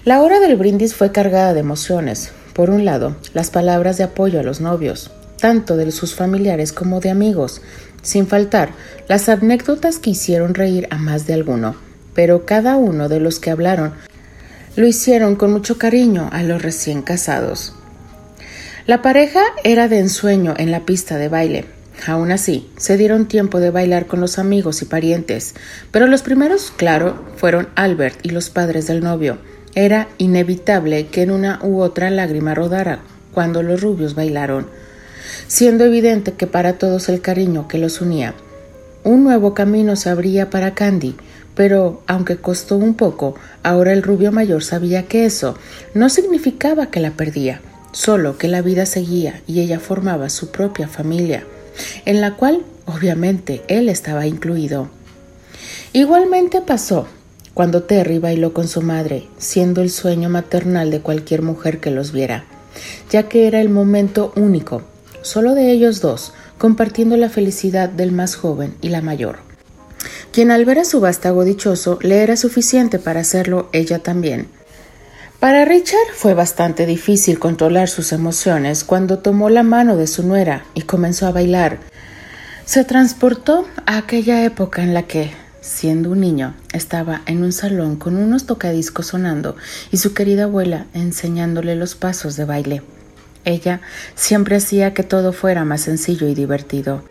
La 0.07 0.23
hora 0.23 0.41
del 0.41 0.57
brindis 0.57 0.95
fue 0.95 1.13
cargada 1.13 1.53
de 1.53 1.61
emociones. 1.61 2.31
Por 2.55 2.71
un 2.71 2.87
lado, 2.87 3.15
las 3.35 3.51
palabras 3.51 3.99
de 3.99 4.05
apoyo 4.05 4.41
a 4.41 4.43
los 4.43 4.63
novios, 4.63 5.11
tanto 5.39 5.77
de 5.77 5.93
sus 5.93 6.15
familiares 6.15 6.73
como 6.73 7.01
de 7.01 7.11
amigos, 7.11 7.61
sin 8.07 8.27
faltar 8.27 8.71
las 9.09 9.29
anécdotas 9.29 9.99
que 9.99 10.11
hicieron 10.11 10.55
reír 10.55 10.87
a 10.91 10.97
más 10.97 11.27
de 11.27 11.35
alguno, 11.35 11.77
pero 12.15 12.47
cada 12.47 12.77
uno 12.77 13.09
de 13.09 13.21
los 13.21 13.41
que 13.41 13.51
hablaron 13.51 13.93
lo 14.77 14.87
hicieron 14.87 15.37
con 15.37 15.53
mucho 15.53 15.79
cariño 15.79 16.29
a 16.33 16.43
los 16.43 16.63
recién 16.63 17.03
casados. 17.03 17.75
La 18.87 19.03
pareja 19.03 19.41
era 19.65 19.89
de 19.89 19.99
ensueño 19.99 20.55
en 20.57 20.71
la 20.71 20.87
pista 20.87 21.19
de 21.19 21.29
baile, 21.29 21.65
Aún 22.07 22.31
así, 22.31 22.69
se 22.77 22.97
dieron 22.97 23.27
tiempo 23.27 23.59
de 23.59 23.71
bailar 23.71 24.07
con 24.07 24.21
los 24.21 24.39
amigos 24.39 24.83
y 24.83 24.85
parientes, 24.85 25.55
pero 25.91 26.07
los 26.07 26.23
primeros, 26.23 26.73
claro, 26.77 27.25
fueron 27.37 27.69
Albert 27.75 28.19
y 28.23 28.31
los 28.31 28.51
padres 28.51 28.87
del 28.87 29.03
novio. 29.03 29.39
Era 29.75 30.09
inevitable 30.19 31.07
que 31.09 31.23
en 31.23 31.31
una 31.31 31.59
u 31.63 31.81
otra 31.81 32.11
lágrima 32.11 32.55
rodara 32.55 33.01
cuando 33.33 33.63
los 33.63 33.81
rubios 33.81 34.15
bailaron, 34.15 34.69
siendo 35.47 35.85
evidente 35.85 36.33
que 36.33 36.47
para 36.47 36.79
todos 36.79 37.09
el 37.09 37.21
cariño 37.21 37.69
que 37.69 37.79
los 37.79 38.01
unía. 38.01 38.35
Un 39.05 39.25
nuevo 39.25 39.55
camino 39.55 39.97
se 39.97 40.11
abría 40.11 40.51
para 40.51 40.75
Candy, 40.75 41.17
pero 41.55 42.03
aunque 42.07 42.37
costó 42.37 42.77
un 42.77 42.95
poco, 42.95 43.35
ahora 43.63 43.93
el 43.93 44.03
rubio 44.03 44.33
mayor 44.33 44.63
sabía 44.65 45.05
que 45.05 45.25
eso 45.25 45.57
no 45.95 46.09
significaba 46.09 46.91
que 46.91 47.01
la 47.01 47.13
perdía, 47.13 47.61
solo 47.93 48.37
que 48.37 48.49
la 48.49 48.63
vida 48.63 48.87
seguía 48.87 49.43
y 49.47 49.61
ella 49.61 49.81
formaba 49.81 50.29
su 50.29 50.51
propia 50.51 50.89
familia 50.89 51.45
en 52.05 52.21
la 52.21 52.35
cual 52.35 52.63
obviamente 52.87 53.63
él 53.69 53.89
estaba 53.89 54.27
incluido. 54.27 54.89
Igualmente 55.93 56.61
pasó 56.61 57.07
cuando 57.55 57.85
Terry 57.85 58.19
bailó 58.19 58.53
con 58.53 58.69
su 58.69 58.83
madre, 58.83 59.29
siendo 59.39 59.81
el 59.81 59.91
sueño 59.91 60.29
maternal 60.29 60.91
de 60.91 61.01
cualquier 61.01 61.43
mujer 61.43 61.81
que 61.81 61.91
los 61.91 62.13
viera, 62.13 62.45
ya 63.11 63.29
que 63.29 63.47
era 63.47 63.61
el 63.61 63.71
momento 63.71 64.33
único, 64.37 64.83
solo 65.27 65.55
de 65.55 65.73
ellos 65.73 66.01
dos, 66.01 66.33
compartiendo 66.57 67.17
la 67.17 67.29
felicidad 67.29 67.89
del 67.89 68.13
más 68.13 68.37
joven 68.37 68.77
y 68.81 68.91
la 68.91 69.03
mayor, 69.03 69.39
quien 70.33 70.53
al 70.53 70.65
ver 70.65 70.79
a 70.79 70.85
su 70.85 71.01
vástago 71.01 71.45
dichoso 71.45 71.99
le 72.01 72.23
era 72.23 72.37
suficiente 72.37 72.99
para 72.99 73.21
hacerlo 73.21 73.69
ella 73.73 73.99
también. 73.99 74.49
Para 75.41 75.65
Richard 75.65 76.15
fue 76.15 76.33
bastante 76.33 76.87
difícil 76.87 77.39
controlar 77.39 77.89
sus 77.89 78.13
emociones 78.13 78.85
cuando 78.85 79.19
tomó 79.19 79.51
la 79.51 79.65
mano 79.65 79.97
de 79.97 80.07
su 80.07 80.23
nuera 80.23 80.65
y 80.75 80.83
comenzó 80.83 81.27
a 81.27 81.33
bailar. 81.33 81.79
Se 82.65 82.85
transportó 82.85 83.67
a 83.85 83.99
aquella 83.99 84.45
época 84.45 84.83
en 84.83 84.95
la 84.95 85.03
que, 85.03 85.33
siendo 85.61 86.11
un 86.11 86.21
niño, 86.21 86.55
estaba 86.73 87.23
en 87.27 87.43
un 87.43 87.53
salón 87.53 87.97
con 87.97 88.17
unos 88.17 88.47
tocadiscos 88.47 89.09
sonando 89.09 89.57
y 89.91 89.99
su 89.99 90.15
querida 90.15 90.45
abuela 90.45 90.87
enseñándole 90.95 91.75
los 91.75 91.97
pasos 91.97 92.37
de 92.37 92.45
baile. 92.45 92.83
Ella 93.47 93.81
siempre 94.17 94.57
hacía 94.57 94.93
que 94.93 95.05
todo 95.05 95.33
fuera 95.33 95.65
más 95.65 95.81
sencillo 95.83 96.27
y 96.29 96.35
divertido. 96.35 97.03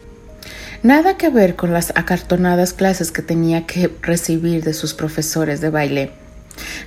Nada 0.84 1.18
que 1.18 1.30
ver 1.30 1.56
con 1.56 1.74
las 1.74 1.92
acartonadas 1.96 2.74
clases 2.74 3.12
que 3.12 3.24
tenía 3.24 3.65
que 3.65 3.89
recibir 4.01 4.63
de 4.63 4.74
sus 4.74 4.94
profesores 4.94 5.62
de 5.62 5.70
baile. 5.70 6.12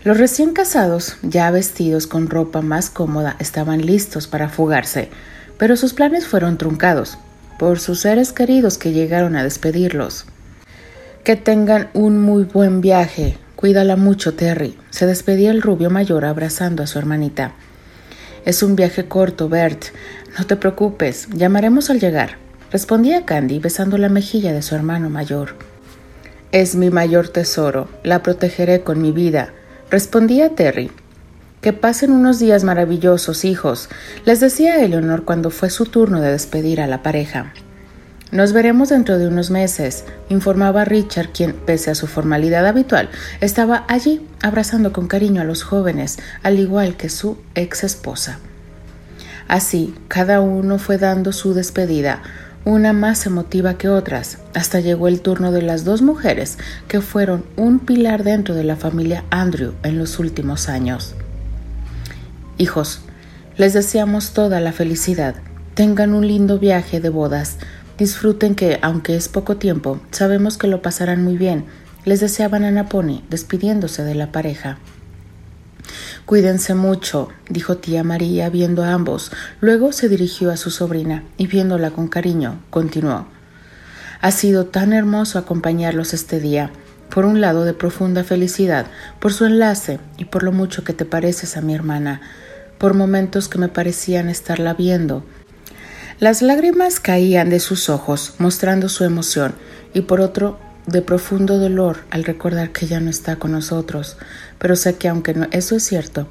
Los 0.05 0.19
recién 0.19 0.53
casados, 0.53 1.17
ya 1.23 1.51
vestidos 1.51 2.07
con 2.07 2.29
ropa 2.29 2.61
más 2.61 2.91
cómoda, 2.91 3.37
estaban 3.39 3.85
listos 3.85 4.29
para 4.29 4.51
fugarse, 4.51 5.09
pero 5.59 5.77
sus 5.77 5.95
planes 5.95 6.27
fueron 6.27 6.59
truncados 6.59 7.19
por 7.59 7.81
sus 7.81 8.01
seres 8.01 8.33
queridos 8.33 8.79
que 8.79 8.93
llegaron 8.93 9.35
a 9.35 9.43
despedirlos. 9.43 10.27
Que 11.25 11.37
tengan 11.37 11.89
un 11.95 12.21
muy 12.21 12.45
buen 12.45 12.81
viaje. 12.81 13.37
Cuídala 13.57 13.97
mucho, 13.97 14.35
Terry. 14.35 14.79
Se 14.91 15.07
despedía 15.07 15.51
el 15.51 15.63
rubio 15.63 15.91
mayor 15.91 16.25
abrazando 16.25 16.83
a 16.83 16.87
su 16.87 16.99
hermanita. 16.99 17.55
Es 18.49 18.63
un 18.63 18.77
viaje 18.77 19.05
corto, 19.05 19.51
Bert. 19.51 19.89
No 20.39 20.47
te 20.47 20.57
preocupes, 20.57 21.29
llamaremos 21.35 21.91
al 21.91 22.01
llegar, 22.01 22.39
respondía 22.73 23.27
Candy 23.27 23.59
besando 23.59 23.99
la 23.99 24.09
mejilla 24.09 24.55
de 24.55 24.63
su 24.63 24.75
hermano 24.75 25.11
mayor. 25.11 25.51
Es 26.51 26.75
mi 26.75 26.89
mayor 26.89 27.29
tesoro, 27.29 27.91
la 28.05 28.23
protegeré 28.23 28.81
con 28.81 29.03
mi 29.03 29.13
vida, 29.13 29.53
respondía 29.91 30.55
Terry. 30.55 30.91
Que 31.61 31.75
pasen 31.75 32.11
unos 32.11 32.39
días 32.39 32.65
maravillosos, 32.65 33.45
hijos, 33.45 33.91
les 34.25 34.41
decía 34.41 34.83
Eleonor 34.83 35.27
cuando 35.27 35.51
fue 35.51 35.69
su 35.69 35.85
turno 35.85 36.23
de 36.23 36.33
despedir 36.33 36.81
a 36.81 36.87
la 36.87 37.03
pareja. 37.03 37.53
Nos 38.31 38.53
veremos 38.53 38.91
dentro 38.91 39.19
de 39.19 39.27
unos 39.27 39.51
meses, 39.51 40.05
informaba 40.29 40.85
Richard, 40.85 41.31
quien, 41.31 41.55
pese 41.55 41.91
a 41.91 41.95
su 41.95 42.07
formalidad 42.07 42.67
habitual, 42.67 43.09
estaba 43.41 43.87
allí 43.89 44.21
abrazando 44.43 44.93
con 44.93 45.09
cariño 45.09 45.41
a 45.41 45.45
los 45.45 45.63
jóvenes, 45.63 46.19
al 46.43 46.59
igual 46.59 46.99
que 46.99 47.09
su 47.09 47.39
ex 47.55 47.85
esposa. 47.85 48.39
Así, 49.49 49.95
cada 50.09 50.43
uno 50.43 50.79
fue 50.79 50.99
dando 50.99 51.33
su 51.33 51.55
despedida, 51.55 52.23
una 52.67 52.93
más 52.93 53.25
emotiva 53.25 53.79
que 53.79 53.89
otras, 53.89 54.37
hasta 54.53 54.81
llegó 54.81 55.09
el 55.09 55.23
turno 55.23 55.51
de 55.51 55.63
las 55.63 55.87
dos 55.87 56.03
mujeres 56.03 56.59
que 56.87 57.01
fueron 57.01 57.47
un 57.57 57.79
pilar 57.79 58.25
dentro 58.25 58.55
de 58.55 58.65
la 58.65 58.77
familia 58.77 59.25
Andrew 59.31 59.73
en 59.83 59.97
los 59.97 60.19
últimos 60.19 60.69
años. 60.69 61.15
Hijos, 62.59 63.01
les 63.57 63.73
deseamos 63.73 64.33
toda 64.33 64.61
la 64.61 64.73
felicidad. 64.73 65.37
Tengan 65.73 66.13
un 66.13 66.27
lindo 66.27 66.59
viaje 66.59 67.01
de 67.01 67.09
bodas 67.09 67.57
Disfruten 67.99 68.55
que, 68.55 68.79
aunque 68.81 69.17
es 69.17 69.29
poco 69.29 69.57
tiempo, 69.57 70.01
sabemos 70.13 70.57
que 70.57 70.69
lo 70.69 70.83
pasarán 70.83 71.25
muy 71.25 71.37
bien. 71.37 71.65
Les 72.05 72.21
deseaban 72.21 72.63
a 72.63 72.71
Naponi, 72.71 73.25
despidiéndose 73.29 74.05
de 74.05 74.15
la 74.15 74.31
pareja. 74.31 74.79
Cuídense 76.25 76.75
mucho, 76.75 77.29
dijo 77.49 77.79
tía 77.79 78.05
María 78.05 78.51
viendo 78.51 78.85
a 78.85 78.93
ambos. 78.93 79.33
Luego 79.61 79.91
se 79.91 80.09
dirigió 80.09 80.53
a 80.53 80.57
su 80.57 80.71
sobrina 80.71 81.25
y 81.39 81.49
viéndola 81.49 81.91
con 81.91 82.07
cariño, 82.07 82.61
continuó. 82.71 83.27
Ha 84.21 84.31
sido 84.31 84.67
tan 84.67 84.93
hermoso 84.93 85.39
acompañarlos 85.39 86.15
este 86.15 86.39
día, 86.39 86.71
por 87.13 87.25
un 87.25 87.41
lado 87.41 87.65
de 87.65 87.75
profunda 87.75 88.23
felicidad, 88.23 88.87
por 89.19 89.33
su 89.33 89.45
enlace 89.45 89.99
y 90.19 90.27
por 90.27 90.45
lo 90.45 90.53
mucho 90.53 90.85
que 90.85 90.93
te 90.93 91.05
pareces 91.05 91.57
a 91.57 91.63
mi 91.63 91.75
hermana, 91.75 92.21
por 92.79 92.95
momentos 92.95 93.49
que 93.49 93.59
me 93.59 93.69
parecían 93.69 94.29
estarla 94.29 94.75
viendo, 94.75 95.25
las 96.21 96.43
lágrimas 96.43 97.01
caían 97.01 97.49
de 97.51 97.61
sus 97.61 97.89
ojos, 97.89 98.35
mostrando 98.39 98.89
su 98.89 99.05
emoción, 99.05 99.55
y 99.95 100.03
por 100.03 100.21
otro, 100.21 100.59
de 100.87 101.03
profundo 101.03 101.59
dolor 101.59 101.99
al 102.11 102.25
recordar 102.25 102.73
que 102.73 102.87
ya 102.87 102.99
no 102.99 103.11
está 103.11 103.37
con 103.37 103.53
nosotros. 103.53 104.17
Pero 104.59 104.75
sé 104.75 104.97
que 104.97 105.09
aunque 105.09 105.35
no, 105.35 105.47
eso 105.53 105.77
es 105.77 105.85
cierto, 105.85 106.27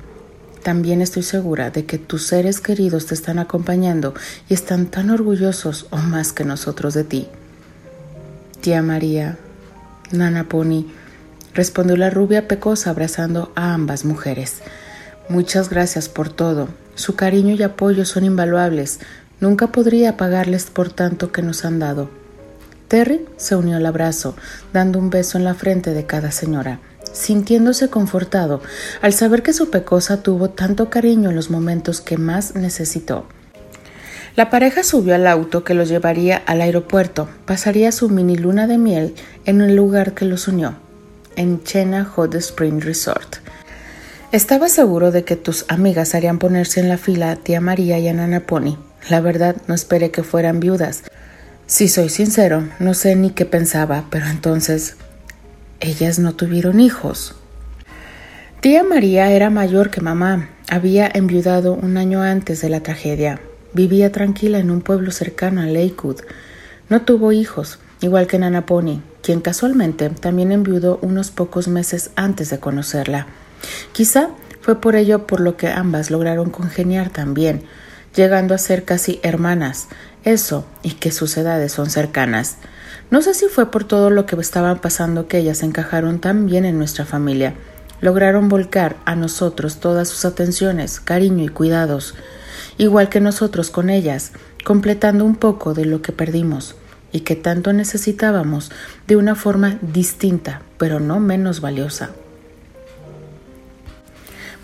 también 0.63 1.02
estoy 1.02 1.23
segura 1.23 1.69
de 1.69 1.86
que 1.86 1.97
tus 1.97 2.26
seres 2.26 2.60
queridos 2.60 3.06
te 3.06 3.13
están 3.13 3.39
acompañando 3.39 4.13
y 4.50 4.54
están 4.54 4.88
tan 4.88 5.10
orgullosos 5.10 5.86
o 5.91 5.97
más 5.97 6.34
que 6.34 6.43
nosotros 6.43 6.93
de 6.93 7.04
ti. 7.04 7.28
Tía 8.60 8.82
María, 8.82 9.38
Nana 10.12 10.50
Pony, 10.50 10.88
respondió 11.54 11.95
la 11.95 12.10
rubia 12.10 12.47
pecosa 12.47 12.89
abrazando 12.89 13.52
a 13.56 13.73
ambas 13.73 14.04
mujeres. 14.04 14.58
Muchas 15.30 15.69
gracias 15.69 16.10
por 16.10 16.30
todo. 16.30 16.67
Su 16.95 17.15
cariño 17.15 17.56
y 17.56 17.63
apoyo 17.63 18.06
son 18.06 18.26
invaluables. 18.26 19.00
Nunca 19.39 19.67
podría 19.67 20.17
pagarles 20.17 20.65
por 20.65 20.91
tanto 20.91 21.32
que 21.32 21.41
nos 21.41 21.63
han 21.65 21.80
dado. 21.80 22.10
Terry 22.88 23.26
se 23.36 23.56
unió 23.56 23.78
al 23.78 23.86
abrazo, 23.86 24.36
dando 24.73 25.00
un 25.00 25.10
beso 25.10 25.38
en 25.38 25.43
la 25.43 25.54
frente 25.54 25.93
de 25.93 26.06
cada 26.06 26.32
señora, 26.32 26.80
sintiéndose 27.12 27.89
confortado 27.89 28.62
al 29.02 29.13
saber 29.13 29.43
que 29.43 29.54
su 29.54 29.69
pecosa 29.69 30.23
tuvo 30.23 30.50
tanto 30.50 30.89
cariño 30.89 31.30
en 31.30 31.36
los 31.36 31.50
momentos 31.50 32.02
que 32.02 32.17
más 32.17 32.56
necesitó. 32.56 33.26
La 34.36 34.50
pareja 34.50 34.84
subió 34.84 35.15
al 35.15 35.28
auto 35.28 35.63
que 35.63 35.73
los 35.73 35.89
llevaría 35.89 36.38
al 36.45 36.62
aeropuerto, 36.62 37.28
pasaría 37.45 37.91
su 37.91 38.08
mini 38.08 38.38
luna 38.38 38.67
de 38.67 38.78
miel 38.78 39.15
en 39.45 39.62
el 39.62 39.76
lugar 39.76 40.13
que 40.13 40.26
los 40.26 40.47
unió, 40.47 40.76
en 41.36 41.63
Chena 41.63 42.06
Hot 42.06 42.36
Spring 42.36 42.80
Resort. 42.80 43.38
Estaba 44.32 44.69
seguro 44.69 45.12
de 45.12 45.23
que 45.23 45.36
tus 45.36 45.65
amigas 45.69 46.13
harían 46.13 46.38
ponerse 46.38 46.80
en 46.80 46.89
la 46.89 46.97
fila 46.97 47.32
a 47.32 47.36
tía 47.36 47.62
María 47.62 47.97
y 47.97 48.08
a 48.08 48.13
Nana 48.13 48.41
Pony, 48.41 48.78
la 49.10 49.22
verdad, 49.22 49.56
no 49.68 49.76
esperé 49.76 50.12
que 50.12 50.24
fueran 50.24 50.60
viudas. 50.60 51.04
Si 51.66 51.88
soy 51.88 52.10
sincero, 52.10 52.68
no 52.80 52.94
sé 52.94 53.16
ni 53.16 53.32
qué 53.32 53.46
pensaba, 53.46 54.06
pero 54.10 54.28
entonces 54.28 54.96
ellas 55.80 56.20
no 56.20 56.34
tuvieron 56.34 56.80
hijos. 56.80 57.36
Tía 58.60 58.84
María 58.84 59.32
era 59.32 59.50
mayor 59.50 59.90
que 59.90 60.02
mamá. 60.02 60.50
Había 60.70 61.10
enviudado 61.14 61.74
un 61.74 61.98
año 61.98 62.22
antes 62.22 62.62
de 62.62 62.70
la 62.70 62.82
tragedia. 62.82 63.40
Vivía 63.74 64.12
tranquila 64.12 64.60
en 64.60 64.72
un 64.72 64.82
pueblo 64.82 65.12
cercano 65.12 65.62
a 65.62 65.66
Lakewood. 65.66 66.22
No 66.90 67.04
tuvo 67.04 67.32
hijos, 67.32 67.80
igual 68.02 68.28
que 68.28 68.40
Nana 68.40 68.66
Pony, 68.66 69.02
quien 69.22 69.42
casualmente 69.42 70.10
también 70.10 70.52
enviudó 70.52 71.00
unos 71.02 71.32
pocos 71.32 71.68
meses 71.68 72.12
antes 72.16 72.50
de 72.50 72.60
conocerla. 72.60 73.28
Quizá 73.92 74.30
fue 74.62 74.82
por 74.82 74.96
ello 74.96 75.28
por 75.28 75.40
lo 75.40 75.56
que 75.56 75.68
ambas 75.68 76.12
lograron 76.12 76.50
congeniar 76.50 77.10
también 77.10 77.64
llegando 78.18 78.54
a 78.54 78.58
ser 78.58 78.84
casi 78.84 79.22
hermanas. 79.24 79.88
Eso, 80.26 80.66
y 80.84 80.96
que 80.96 81.12
sus 81.12 81.38
edades 81.38 81.72
son 81.72 81.90
cercanas. 81.90 82.58
No 83.10 83.22
sé 83.22 83.34
si 83.34 83.46
fue 83.46 83.72
por 83.72 83.86
todo 83.86 84.10
lo 84.10 84.26
que 84.26 84.36
estaban 84.36 84.80
pasando 84.80 85.30
que 85.30 85.38
ellas 85.38 85.64
encajaron 85.64 86.20
tan 86.20 86.46
bien 86.46 86.66
en 86.66 86.78
nuestra 86.78 87.06
familia. 87.06 87.54
Lograron 88.02 88.50
volcar 88.50 88.98
a 89.06 89.16
nosotros 89.16 89.80
todas 89.80 90.10
sus 90.10 90.26
atenciones, 90.26 91.00
cariño 91.00 91.46
y 91.46 91.48
cuidados, 91.48 92.16
igual 92.78 93.08
que 93.08 93.22
nosotros 93.22 93.70
con 93.70 93.90
ellas, 93.90 94.34
completando 94.66 95.24
un 95.24 95.36
poco 95.36 95.74
de 95.74 95.86
lo 95.86 96.02
que 96.02 96.12
perdimos 96.12 96.76
y 97.14 97.22
que 97.22 97.36
tanto 97.36 97.72
necesitábamos 97.72 98.72
de 99.08 99.16
una 99.16 99.36
forma 99.36 99.80
distinta, 99.82 100.62
pero 100.78 101.00
no 101.00 101.20
menos 101.20 101.62
valiosa. 101.62 102.10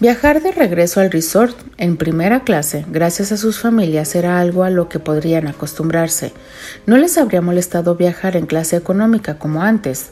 Viajar 0.03 0.41
de 0.41 0.51
regreso 0.51 0.99
al 0.99 1.11
resort 1.11 1.57
en 1.77 1.95
primera 1.95 2.41
clase, 2.41 2.83
gracias 2.89 3.31
a 3.31 3.37
sus 3.37 3.61
familias, 3.61 4.15
era 4.15 4.41
algo 4.41 4.65
a 4.65 4.69
lo 4.69 4.89
que 4.89 4.99
podrían 4.99 5.47
acostumbrarse. 5.47 6.33
No 6.85 6.97
les 6.97 7.17
habría 7.17 7.39
molestado 7.39 7.95
viajar 7.95 8.35
en 8.35 8.45
clase 8.45 8.75
económica 8.75 9.39
como 9.39 9.63
antes, 9.63 10.09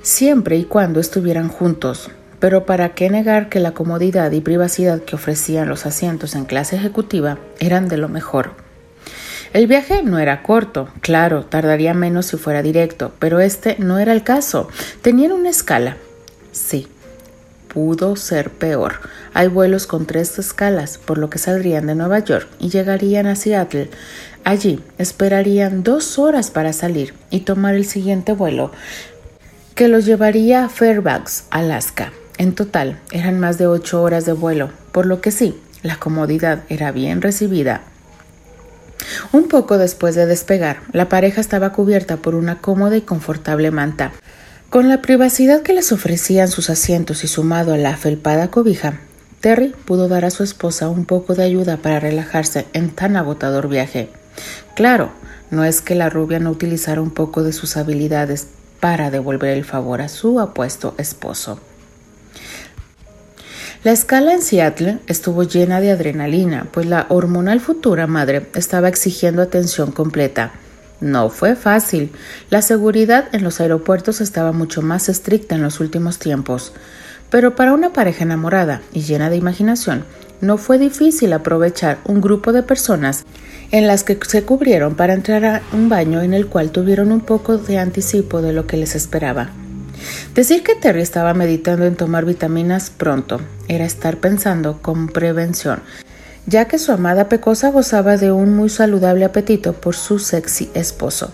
siempre 0.00 0.58
y 0.58 0.64
cuando 0.64 1.00
estuvieran 1.00 1.48
juntos. 1.48 2.08
Pero 2.38 2.66
para 2.66 2.94
qué 2.94 3.10
negar 3.10 3.48
que 3.48 3.58
la 3.58 3.72
comodidad 3.72 4.30
y 4.30 4.42
privacidad 4.42 5.02
que 5.02 5.16
ofrecían 5.16 5.68
los 5.68 5.86
asientos 5.86 6.36
en 6.36 6.44
clase 6.44 6.76
ejecutiva 6.76 7.36
eran 7.58 7.88
de 7.88 7.96
lo 7.96 8.08
mejor. 8.08 8.52
El 9.52 9.66
viaje 9.66 10.04
no 10.04 10.20
era 10.20 10.44
corto, 10.44 10.88
claro, 11.00 11.46
tardaría 11.46 11.94
menos 11.94 12.26
si 12.26 12.36
fuera 12.36 12.62
directo, 12.62 13.12
pero 13.18 13.40
este 13.40 13.74
no 13.80 13.98
era 13.98 14.12
el 14.12 14.22
caso. 14.22 14.68
Tenían 15.02 15.32
una 15.32 15.50
escala. 15.50 15.96
Sí, 16.52 16.86
pudo 17.72 18.16
ser 18.16 18.50
peor. 18.50 18.94
Hay 19.32 19.48
vuelos 19.48 19.86
con 19.86 20.06
tres 20.06 20.38
escalas, 20.38 20.98
por 20.98 21.18
lo 21.18 21.30
que 21.30 21.38
saldrían 21.38 21.86
de 21.86 21.94
Nueva 21.94 22.18
York 22.18 22.48
y 22.58 22.68
llegarían 22.68 23.26
a 23.26 23.36
Seattle. 23.36 23.90
Allí 24.44 24.82
esperarían 24.98 25.82
dos 25.82 26.18
horas 26.18 26.50
para 26.50 26.72
salir 26.72 27.14
y 27.30 27.40
tomar 27.40 27.74
el 27.74 27.86
siguiente 27.86 28.32
vuelo, 28.32 28.72
que 29.74 29.88
los 29.88 30.04
llevaría 30.04 30.64
a 30.64 30.68
Fairbanks, 30.68 31.44
Alaska. 31.50 32.12
En 32.38 32.54
total, 32.54 32.98
eran 33.12 33.38
más 33.38 33.58
de 33.58 33.66
ocho 33.66 34.02
horas 34.02 34.24
de 34.24 34.32
vuelo, 34.32 34.70
por 34.92 35.06
lo 35.06 35.20
que 35.20 35.30
sí, 35.30 35.58
la 35.82 35.96
comodidad 35.96 36.64
era 36.68 36.90
bien 36.90 37.22
recibida. 37.22 37.82
Un 39.32 39.48
poco 39.48 39.78
después 39.78 40.14
de 40.14 40.26
despegar, 40.26 40.80
la 40.92 41.08
pareja 41.08 41.40
estaba 41.40 41.72
cubierta 41.72 42.16
por 42.16 42.34
una 42.34 42.58
cómoda 42.58 42.96
y 42.96 43.02
confortable 43.02 43.70
manta. 43.70 44.12
Con 44.70 44.88
la 44.88 45.02
privacidad 45.02 45.62
que 45.62 45.72
les 45.72 45.90
ofrecían 45.90 46.46
sus 46.46 46.70
asientos 46.70 47.24
y 47.24 47.26
sumado 47.26 47.74
a 47.74 47.76
la 47.76 47.96
felpada 47.96 48.52
cobija, 48.52 49.00
Terry 49.40 49.74
pudo 49.84 50.06
dar 50.06 50.24
a 50.24 50.30
su 50.30 50.44
esposa 50.44 50.88
un 50.88 51.06
poco 51.06 51.34
de 51.34 51.42
ayuda 51.42 51.78
para 51.78 51.98
relajarse 51.98 52.66
en 52.72 52.90
tan 52.90 53.16
agotador 53.16 53.68
viaje. 53.68 54.10
Claro, 54.76 55.10
no 55.50 55.64
es 55.64 55.80
que 55.80 55.96
la 55.96 56.08
rubia 56.08 56.38
no 56.38 56.52
utilizara 56.52 57.00
un 57.00 57.10
poco 57.10 57.42
de 57.42 57.52
sus 57.52 57.76
habilidades 57.76 58.46
para 58.78 59.10
devolver 59.10 59.56
el 59.58 59.64
favor 59.64 60.02
a 60.02 60.08
su 60.08 60.38
apuesto 60.38 60.94
esposo. 60.98 61.58
La 63.82 63.90
escala 63.90 64.34
en 64.34 64.42
Seattle 64.42 65.00
estuvo 65.08 65.42
llena 65.42 65.80
de 65.80 65.90
adrenalina, 65.90 66.68
pues 66.70 66.86
la 66.86 67.06
hormonal 67.08 67.58
futura 67.58 68.06
madre 68.06 68.46
estaba 68.54 68.86
exigiendo 68.86 69.42
atención 69.42 69.90
completa. 69.90 70.52
No 71.00 71.30
fue 71.30 71.56
fácil. 71.56 72.10
La 72.50 72.62
seguridad 72.62 73.28
en 73.32 73.42
los 73.42 73.60
aeropuertos 73.60 74.20
estaba 74.20 74.52
mucho 74.52 74.82
más 74.82 75.08
estricta 75.08 75.54
en 75.54 75.62
los 75.62 75.80
últimos 75.80 76.18
tiempos. 76.18 76.72
Pero 77.30 77.54
para 77.54 77.72
una 77.72 77.92
pareja 77.92 78.24
enamorada 78.24 78.82
y 78.92 79.02
llena 79.02 79.30
de 79.30 79.36
imaginación, 79.36 80.04
no 80.40 80.58
fue 80.58 80.78
difícil 80.78 81.32
aprovechar 81.32 81.98
un 82.04 82.20
grupo 82.20 82.52
de 82.52 82.62
personas 82.62 83.24
en 83.70 83.86
las 83.86 84.04
que 84.04 84.18
se 84.26 84.42
cubrieron 84.42 84.94
para 84.94 85.14
entrar 85.14 85.44
a 85.44 85.62
un 85.72 85.88
baño 85.88 86.22
en 86.22 86.34
el 86.34 86.46
cual 86.46 86.70
tuvieron 86.70 87.12
un 87.12 87.20
poco 87.20 87.56
de 87.56 87.78
anticipo 87.78 88.42
de 88.42 88.52
lo 88.52 88.66
que 88.66 88.76
les 88.76 88.94
esperaba. 88.94 89.50
Decir 90.34 90.62
que 90.62 90.74
Terry 90.74 91.02
estaba 91.02 91.34
meditando 91.34 91.84
en 91.84 91.94
tomar 91.94 92.24
vitaminas 92.24 92.90
pronto 92.90 93.40
era 93.68 93.84
estar 93.84 94.16
pensando 94.16 94.80
con 94.80 95.08
prevención, 95.08 95.80
ya 96.50 96.64
que 96.64 96.80
su 96.80 96.90
amada 96.90 97.28
pecosa 97.28 97.70
gozaba 97.70 98.16
de 98.16 98.32
un 98.32 98.56
muy 98.56 98.68
saludable 98.68 99.24
apetito 99.24 99.72
por 99.72 99.94
su 99.94 100.18
sexy 100.18 100.68
esposo. 100.74 101.30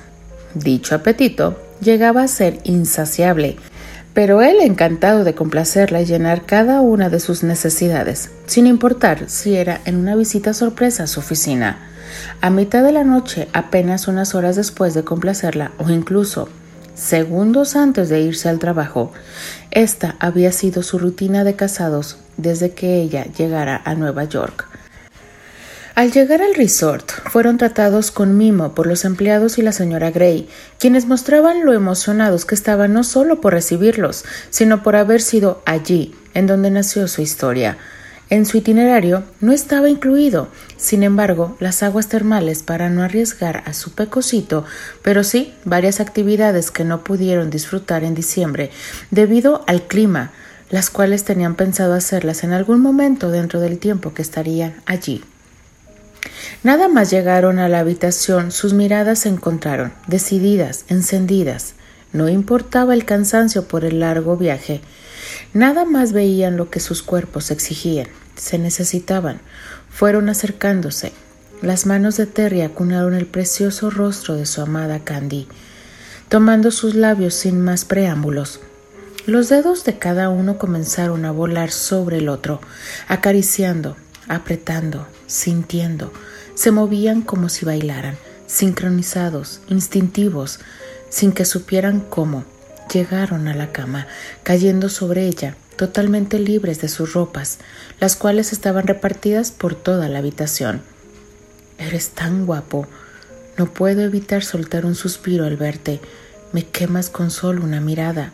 Dicho 0.52 0.94
apetito 0.94 1.58
llegaba 1.80 2.22
a 2.22 2.28
ser 2.28 2.58
insaciable, 2.64 3.56
pero 4.12 4.42
él 4.42 4.56
encantado 4.60 5.24
de 5.24 5.34
complacerla 5.34 6.02
y 6.02 6.04
llenar 6.04 6.44
cada 6.44 6.82
una 6.82 7.08
de 7.08 7.18
sus 7.18 7.42
necesidades, 7.42 8.30
sin 8.44 8.66
importar 8.66 9.30
si 9.30 9.56
era 9.56 9.80
en 9.86 9.96
una 9.96 10.14
visita 10.16 10.52
sorpresa 10.52 11.04
a 11.04 11.06
su 11.06 11.20
oficina, 11.20 11.78
a 12.42 12.50
mitad 12.50 12.84
de 12.84 12.92
la 12.92 13.04
noche, 13.04 13.48
apenas 13.54 14.08
unas 14.08 14.34
horas 14.34 14.54
después 14.54 14.92
de 14.92 15.04
complacerla 15.04 15.72
o 15.78 15.88
incluso 15.88 16.50
segundos 16.94 17.74
antes 17.74 18.10
de 18.10 18.20
irse 18.20 18.50
al 18.50 18.58
trabajo. 18.58 19.12
Esta 19.70 20.16
había 20.18 20.52
sido 20.52 20.82
su 20.82 20.98
rutina 20.98 21.42
de 21.42 21.56
casados 21.56 22.18
desde 22.36 22.72
que 22.72 22.96
ella 23.00 23.24
llegara 23.24 23.80
a 23.82 23.94
Nueva 23.94 24.24
York. 24.24 24.66
Al 25.96 26.12
llegar 26.12 26.42
al 26.42 26.54
resort, 26.54 27.10
fueron 27.30 27.56
tratados 27.56 28.10
con 28.10 28.36
mimo 28.36 28.74
por 28.74 28.86
los 28.86 29.06
empleados 29.06 29.56
y 29.56 29.62
la 29.62 29.72
señora 29.72 30.10
Gray, 30.10 30.46
quienes 30.78 31.06
mostraban 31.06 31.64
lo 31.64 31.72
emocionados 31.72 32.44
que 32.44 32.54
estaban 32.54 32.92
no 32.92 33.02
solo 33.02 33.40
por 33.40 33.54
recibirlos, 33.54 34.26
sino 34.50 34.82
por 34.82 34.94
haber 34.94 35.22
sido 35.22 35.62
allí, 35.64 36.14
en 36.34 36.46
donde 36.46 36.70
nació 36.70 37.08
su 37.08 37.22
historia. 37.22 37.78
En 38.28 38.44
su 38.44 38.58
itinerario 38.58 39.24
no 39.40 39.52
estaba 39.52 39.88
incluido, 39.88 40.48
sin 40.76 41.02
embargo, 41.02 41.56
las 41.60 41.82
aguas 41.82 42.10
termales 42.10 42.62
para 42.62 42.90
no 42.90 43.02
arriesgar 43.02 43.62
a 43.64 43.72
su 43.72 43.92
pecosito, 43.92 44.66
pero 45.00 45.24
sí 45.24 45.54
varias 45.64 46.00
actividades 46.00 46.70
que 46.70 46.84
no 46.84 47.04
pudieron 47.04 47.48
disfrutar 47.48 48.04
en 48.04 48.14
diciembre 48.14 48.70
debido 49.10 49.64
al 49.66 49.84
clima, 49.84 50.32
las 50.68 50.90
cuales 50.90 51.24
tenían 51.24 51.54
pensado 51.54 51.94
hacerlas 51.94 52.44
en 52.44 52.52
algún 52.52 52.80
momento 52.80 53.30
dentro 53.30 53.60
del 53.60 53.78
tiempo 53.78 54.12
que 54.12 54.20
estarían 54.20 54.74
allí. 54.84 55.24
Nada 56.62 56.88
más 56.88 57.10
llegaron 57.10 57.58
a 57.58 57.68
la 57.68 57.80
habitación, 57.80 58.52
sus 58.52 58.72
miradas 58.72 59.20
se 59.20 59.28
encontraron, 59.28 59.92
decididas, 60.06 60.84
encendidas. 60.88 61.74
No 62.12 62.28
importaba 62.28 62.94
el 62.94 63.04
cansancio 63.04 63.68
por 63.68 63.84
el 63.84 64.00
largo 64.00 64.36
viaje, 64.36 64.80
Nada 65.52 65.84
más 65.84 66.12
veían 66.12 66.56
lo 66.56 66.70
que 66.70 66.80
sus 66.80 67.02
cuerpos 67.02 67.50
exigían, 67.50 68.08
se 68.36 68.58
necesitaban. 68.58 69.40
Fueron 69.90 70.28
acercándose. 70.28 71.12
Las 71.62 71.86
manos 71.86 72.16
de 72.16 72.26
Terry 72.26 72.60
acunaron 72.60 73.14
el 73.14 73.26
precioso 73.26 73.88
rostro 73.88 74.34
de 74.34 74.44
su 74.44 74.60
amada 74.60 75.00
Candy, 75.00 75.48
tomando 76.28 76.70
sus 76.70 76.94
labios 76.94 77.34
sin 77.34 77.62
más 77.62 77.84
preámbulos. 77.84 78.60
Los 79.24 79.48
dedos 79.48 79.84
de 79.84 79.98
cada 79.98 80.28
uno 80.28 80.58
comenzaron 80.58 81.24
a 81.24 81.30
volar 81.30 81.70
sobre 81.70 82.18
el 82.18 82.28
otro, 82.28 82.60
acariciando, 83.08 83.96
apretando, 84.28 85.06
sintiendo. 85.26 86.12
Se 86.54 86.70
movían 86.70 87.22
como 87.22 87.48
si 87.48 87.64
bailaran, 87.64 88.16
sincronizados, 88.46 89.60
instintivos, 89.68 90.60
sin 91.08 91.32
que 91.32 91.44
supieran 91.44 92.00
cómo 92.00 92.44
llegaron 92.92 93.48
a 93.48 93.54
la 93.54 93.72
cama, 93.72 94.06
cayendo 94.42 94.88
sobre 94.88 95.26
ella, 95.26 95.56
totalmente 95.76 96.38
libres 96.38 96.80
de 96.80 96.88
sus 96.88 97.12
ropas, 97.12 97.58
las 98.00 98.16
cuales 98.16 98.52
estaban 98.52 98.86
repartidas 98.86 99.50
por 99.50 99.74
toda 99.74 100.08
la 100.08 100.20
habitación. 100.20 100.82
Eres 101.78 102.10
tan 102.10 102.46
guapo. 102.46 102.86
No 103.58 103.66
puedo 103.72 104.02
evitar 104.02 104.44
soltar 104.44 104.86
un 104.86 104.94
suspiro 104.94 105.44
al 105.44 105.56
verte. 105.56 106.00
Me 106.52 106.64
quemas 106.64 107.10
con 107.10 107.30
solo 107.30 107.64
una 107.64 107.80
mirada. 107.80 108.32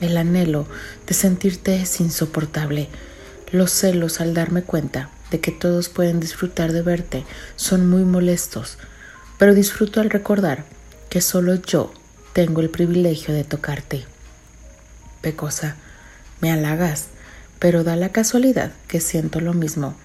El 0.00 0.16
anhelo 0.16 0.66
de 1.06 1.14
sentirte 1.14 1.80
es 1.80 2.00
insoportable. 2.00 2.88
Los 3.50 3.72
celos 3.72 4.20
al 4.20 4.34
darme 4.34 4.62
cuenta 4.62 5.10
de 5.30 5.40
que 5.40 5.52
todos 5.52 5.88
pueden 5.88 6.20
disfrutar 6.20 6.72
de 6.72 6.82
verte 6.82 7.24
son 7.56 7.88
muy 7.88 8.04
molestos, 8.04 8.78
pero 9.38 9.54
disfruto 9.54 10.00
al 10.00 10.10
recordar 10.10 10.64
que 11.08 11.20
solo 11.20 11.54
yo 11.54 11.92
tengo 12.32 12.60
el 12.60 12.70
privilegio 12.70 13.34
de 13.34 13.44
tocarte. 13.44 14.04
Pecosa, 15.20 15.76
me 16.40 16.50
halagas, 16.50 17.06
pero 17.58 17.84
da 17.84 17.96
la 17.96 18.10
casualidad 18.10 18.72
que 18.88 19.00
siento 19.00 19.40
lo 19.40 19.54
mismo. 19.54 19.96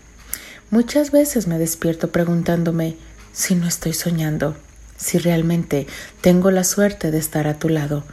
Muchas 0.69 1.12
veces 1.12 1.47
me 1.47 1.60
despierto 1.60 2.12
preguntándome 2.12 2.95
si 3.34 3.55
no 3.55 3.67
estoy 3.67 3.93
soñando, 3.93 4.55
si 4.97 5.17
realmente 5.17 5.88
tengo 6.21 6.51
la 6.51 6.63
suerte 6.63 7.12
de 7.12 7.17
estar 7.17 7.47
a 7.47 7.60
tu 7.60 7.69
lado, 7.69 8.03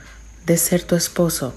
de 0.46 0.56
ser 0.56 0.82
tu 0.82 0.96
esposo. 0.96 1.54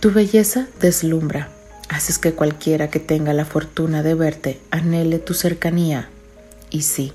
Tu 0.00 0.10
belleza 0.10 0.66
deslumbra, 0.80 1.50
haces 1.92 2.18
que 2.18 2.32
cualquiera 2.32 2.90
que 2.90 3.00
tenga 3.00 3.32
la 3.32 3.44
fortuna 3.44 4.02
de 4.02 4.14
verte 4.14 4.60
anhele 4.70 5.18
tu 5.18 5.34
cercanía. 5.34 6.08
Y 6.70 6.82
sí, 6.82 7.12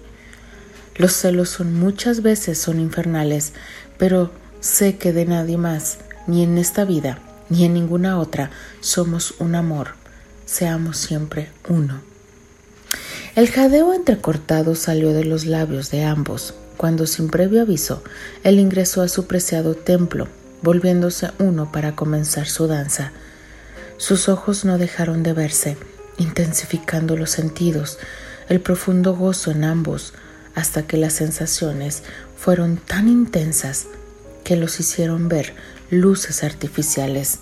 los 0.95 1.13
celos 1.13 1.49
son 1.49 1.73
muchas 1.73 2.21
veces 2.21 2.57
son 2.57 2.79
infernales, 2.79 3.53
pero 3.97 4.31
Sé 4.59 4.97
que 4.97 5.13
de 5.13 5.25
nadie 5.25 5.57
más, 5.57 5.99
ni 6.25 6.43
en 6.43 6.57
esta 6.57 6.83
vida, 6.83 7.19
ni 7.49 7.63
en 7.63 7.73
ninguna 7.73 8.19
otra, 8.19 8.49
somos 8.81 9.35
un 9.39 9.53
amor. 9.55 9.89
Seamos 10.45 10.97
siempre 10.97 11.49
uno. 11.69 12.01
El 13.35 13.49
jadeo 13.49 13.93
entrecortado 13.93 14.73
salió 14.73 15.13
de 15.13 15.25
los 15.25 15.45
labios 15.45 15.91
de 15.91 16.03
ambos, 16.03 16.55
cuando 16.75 17.05
sin 17.05 17.29
previo 17.29 17.61
aviso, 17.61 18.03
él 18.43 18.59
ingresó 18.59 19.03
a 19.03 19.07
su 19.07 19.27
preciado 19.27 19.75
templo, 19.75 20.27
volviéndose 20.63 21.29
uno 21.37 21.71
para 21.71 21.95
comenzar 21.95 22.47
su 22.47 22.67
danza. 22.67 23.11
Sus 23.97 24.29
ojos 24.29 24.63
no 24.63 24.77
dejaron 24.77 25.23
de 25.23 25.33
verse, 25.33 25.75
intensificando 26.17 27.17
los 27.17 27.31
sentidos, 27.31 27.97
el 28.47 28.62
profundo 28.62 29.15
gozo 29.15 29.51
en 29.51 29.63
ambos, 29.63 30.13
hasta 30.53 30.83
que 30.83 30.97
las 30.97 31.13
sensaciones 31.13 32.03
fueron 32.38 32.77
tan 32.77 33.07
intensas 33.07 33.88
que 34.43 34.55
los 34.55 34.79
hicieron 34.79 35.29
ver 35.29 35.53
luces 35.89 36.43
artificiales, 36.43 37.39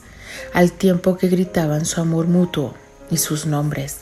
al 0.54 0.72
tiempo 0.72 1.18
que 1.18 1.28
gritaban 1.28 1.86
su 1.86 2.02
amor 2.02 2.28
mutuo 2.28 2.74
y 3.12 3.18
sus 3.18 3.46
nombres. 3.46 3.98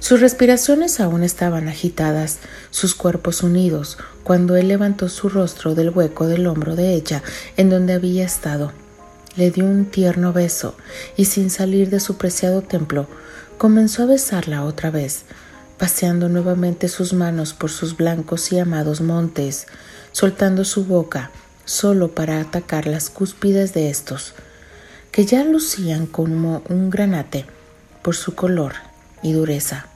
Sus 0.00 0.20
respiraciones 0.20 1.00
aún 1.00 1.22
estaban 1.22 1.68
agitadas, 1.68 2.38
sus 2.70 2.94
cuerpos 2.94 3.42
unidos, 3.42 3.98
cuando 4.22 4.56
él 4.56 4.68
levantó 4.68 5.08
su 5.08 5.28
rostro 5.28 5.74
del 5.74 5.90
hueco 5.90 6.26
del 6.26 6.46
hombro 6.46 6.76
de 6.76 6.94
ella 6.94 7.22
en 7.56 7.70
donde 7.70 7.94
había 7.94 8.24
estado. 8.24 8.72
Le 9.38 9.52
dio 9.52 9.66
un 9.66 9.84
tierno 9.84 10.32
beso 10.32 10.74
y 11.16 11.26
sin 11.26 11.50
salir 11.50 11.90
de 11.90 12.00
su 12.00 12.16
preciado 12.16 12.62
templo, 12.62 13.06
comenzó 13.56 14.02
a 14.02 14.06
besarla 14.06 14.64
otra 14.64 14.90
vez, 14.90 15.26
paseando 15.78 16.28
nuevamente 16.28 16.88
sus 16.88 17.12
manos 17.12 17.54
por 17.54 17.70
sus 17.70 17.96
blancos 17.96 18.50
y 18.50 18.58
amados 18.58 19.00
montes, 19.00 19.68
soltando 20.10 20.64
su 20.64 20.86
boca 20.86 21.30
solo 21.64 22.16
para 22.16 22.40
atacar 22.40 22.88
las 22.88 23.10
cúspides 23.10 23.74
de 23.74 23.90
estos, 23.90 24.34
que 25.12 25.24
ya 25.24 25.44
lucían 25.44 26.06
como 26.06 26.64
un 26.68 26.90
granate 26.90 27.46
por 28.02 28.16
su 28.16 28.34
color 28.34 28.72
y 29.22 29.34
dureza. 29.34 29.86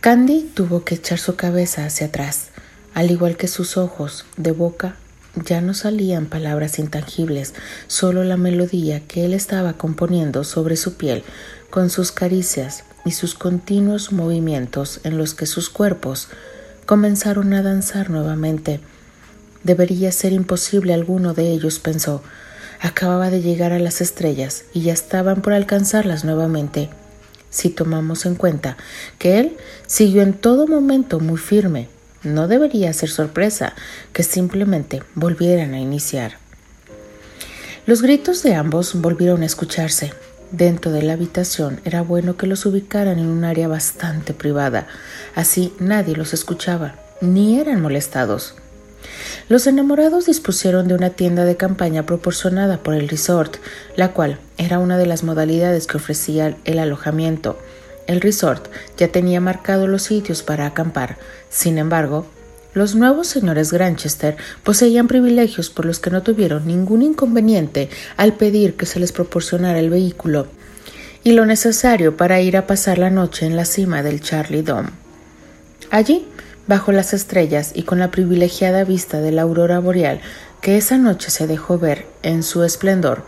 Candy 0.00 0.50
tuvo 0.54 0.82
que 0.82 0.94
echar 0.94 1.18
su 1.18 1.36
cabeza 1.36 1.84
hacia 1.84 2.06
atrás, 2.06 2.46
al 2.94 3.10
igual 3.10 3.36
que 3.36 3.48
sus 3.48 3.76
ojos, 3.76 4.24
de 4.38 4.52
boca 4.52 4.96
ya 5.36 5.60
no 5.60 5.74
salían 5.74 6.26
palabras 6.26 6.78
intangibles, 6.78 7.54
solo 7.86 8.24
la 8.24 8.36
melodía 8.36 9.00
que 9.00 9.24
él 9.24 9.34
estaba 9.34 9.74
componiendo 9.74 10.44
sobre 10.44 10.76
su 10.76 10.94
piel 10.94 11.24
con 11.70 11.90
sus 11.90 12.12
caricias 12.12 12.84
y 13.04 13.10
sus 13.10 13.34
continuos 13.34 14.12
movimientos 14.12 15.00
en 15.02 15.18
los 15.18 15.34
que 15.34 15.46
sus 15.46 15.70
cuerpos 15.70 16.28
comenzaron 16.86 17.52
a 17.52 17.62
danzar 17.62 18.10
nuevamente. 18.10 18.80
Debería 19.64 20.12
ser 20.12 20.32
imposible 20.32 20.94
alguno 20.94 21.34
de 21.34 21.50
ellos, 21.50 21.78
pensó. 21.78 22.22
Acababa 22.80 23.30
de 23.30 23.40
llegar 23.40 23.72
a 23.72 23.78
las 23.78 24.00
estrellas 24.00 24.64
y 24.72 24.82
ya 24.82 24.92
estaban 24.92 25.42
por 25.42 25.52
alcanzarlas 25.52 26.24
nuevamente. 26.24 26.90
Si 27.50 27.70
tomamos 27.70 28.26
en 28.26 28.34
cuenta 28.34 28.76
que 29.18 29.40
él 29.40 29.56
siguió 29.86 30.22
en 30.22 30.34
todo 30.34 30.66
momento 30.66 31.18
muy 31.20 31.38
firme, 31.38 31.88
no 32.24 32.48
debería 32.48 32.92
ser 32.92 33.10
sorpresa 33.10 33.74
que 34.12 34.22
simplemente 34.22 35.02
volvieran 35.14 35.74
a 35.74 35.80
iniciar. 35.80 36.38
Los 37.86 38.02
gritos 38.02 38.42
de 38.42 38.54
ambos 38.54 39.00
volvieron 39.00 39.42
a 39.42 39.46
escucharse. 39.46 40.12
Dentro 40.50 40.90
de 40.92 41.02
la 41.02 41.14
habitación 41.14 41.80
era 41.84 42.02
bueno 42.02 42.36
que 42.36 42.46
los 42.46 42.64
ubicaran 42.64 43.18
en 43.18 43.26
un 43.26 43.44
área 43.44 43.68
bastante 43.68 44.34
privada, 44.34 44.86
así 45.34 45.72
nadie 45.78 46.16
los 46.16 46.32
escuchaba, 46.32 46.94
ni 47.20 47.58
eran 47.58 47.82
molestados. 47.82 48.54
Los 49.48 49.66
enamorados 49.66 50.26
dispusieron 50.26 50.88
de 50.88 50.94
una 50.94 51.10
tienda 51.10 51.44
de 51.44 51.56
campaña 51.56 52.06
proporcionada 52.06 52.78
por 52.78 52.94
el 52.94 53.08
resort, 53.08 53.56
la 53.96 54.12
cual 54.12 54.38
era 54.56 54.78
una 54.78 54.96
de 54.96 55.06
las 55.06 55.22
modalidades 55.22 55.86
que 55.86 55.98
ofrecía 55.98 56.56
el 56.64 56.78
alojamiento. 56.78 57.58
El 58.06 58.20
resort 58.20 58.68
ya 58.96 59.08
tenía 59.08 59.40
marcado 59.40 59.86
los 59.86 60.02
sitios 60.02 60.42
para 60.42 60.66
acampar. 60.66 61.16
Sin 61.48 61.78
embargo, 61.78 62.26
los 62.74 62.96
nuevos 62.96 63.28
señores 63.28 63.72
Granchester 63.72 64.36
poseían 64.62 65.06
privilegios 65.06 65.70
por 65.70 65.86
los 65.86 66.00
que 66.00 66.10
no 66.10 66.22
tuvieron 66.22 66.66
ningún 66.66 67.02
inconveniente 67.02 67.88
al 68.16 68.34
pedir 68.34 68.74
que 68.74 68.86
se 68.86 68.98
les 68.98 69.12
proporcionara 69.12 69.78
el 69.78 69.90
vehículo 69.90 70.48
y 71.22 71.32
lo 71.32 71.46
necesario 71.46 72.16
para 72.16 72.40
ir 72.40 72.56
a 72.56 72.66
pasar 72.66 72.98
la 72.98 73.10
noche 73.10 73.46
en 73.46 73.56
la 73.56 73.64
cima 73.64 74.02
del 74.02 74.20
Charlie 74.20 74.62
Dome. 74.62 74.90
Allí, 75.90 76.26
bajo 76.66 76.92
las 76.92 77.14
estrellas 77.14 77.72
y 77.74 77.84
con 77.84 77.98
la 77.98 78.10
privilegiada 78.10 78.84
vista 78.84 79.20
de 79.20 79.32
la 79.32 79.42
aurora 79.42 79.78
boreal 79.78 80.20
que 80.60 80.76
esa 80.76 80.98
noche 80.98 81.30
se 81.30 81.46
dejó 81.46 81.78
ver 81.78 82.06
en 82.22 82.42
su 82.42 82.64
esplendor, 82.64 83.22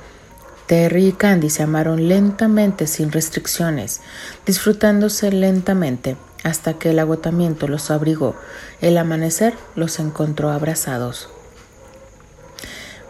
Terry 0.66 1.07
y 1.07 1.12
Candy 1.12 1.48
se 1.48 1.62
amaron 1.62 2.09
lentamente 2.09 2.88
sin 2.88 3.12
restricciones, 3.12 4.00
disfrutándose 4.44 5.31
lentamente 5.31 6.16
hasta 6.42 6.74
que 6.74 6.90
el 6.90 6.98
agotamiento 6.98 7.68
los 7.68 7.90
abrigó. 7.90 8.35
El 8.81 8.98
amanecer 8.98 9.55
los 9.76 9.98
encontró 10.00 10.50
abrazados. 10.50 11.29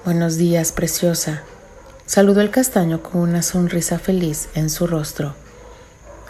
Buenos 0.04 0.36
días, 0.36 0.72
preciosa. 0.72 1.42
Saludó 2.04 2.40
el 2.40 2.50
castaño 2.50 3.02
con 3.02 3.22
una 3.22 3.42
sonrisa 3.42 3.98
feliz 3.98 4.48
en 4.54 4.70
su 4.70 4.86
rostro. 4.86 5.34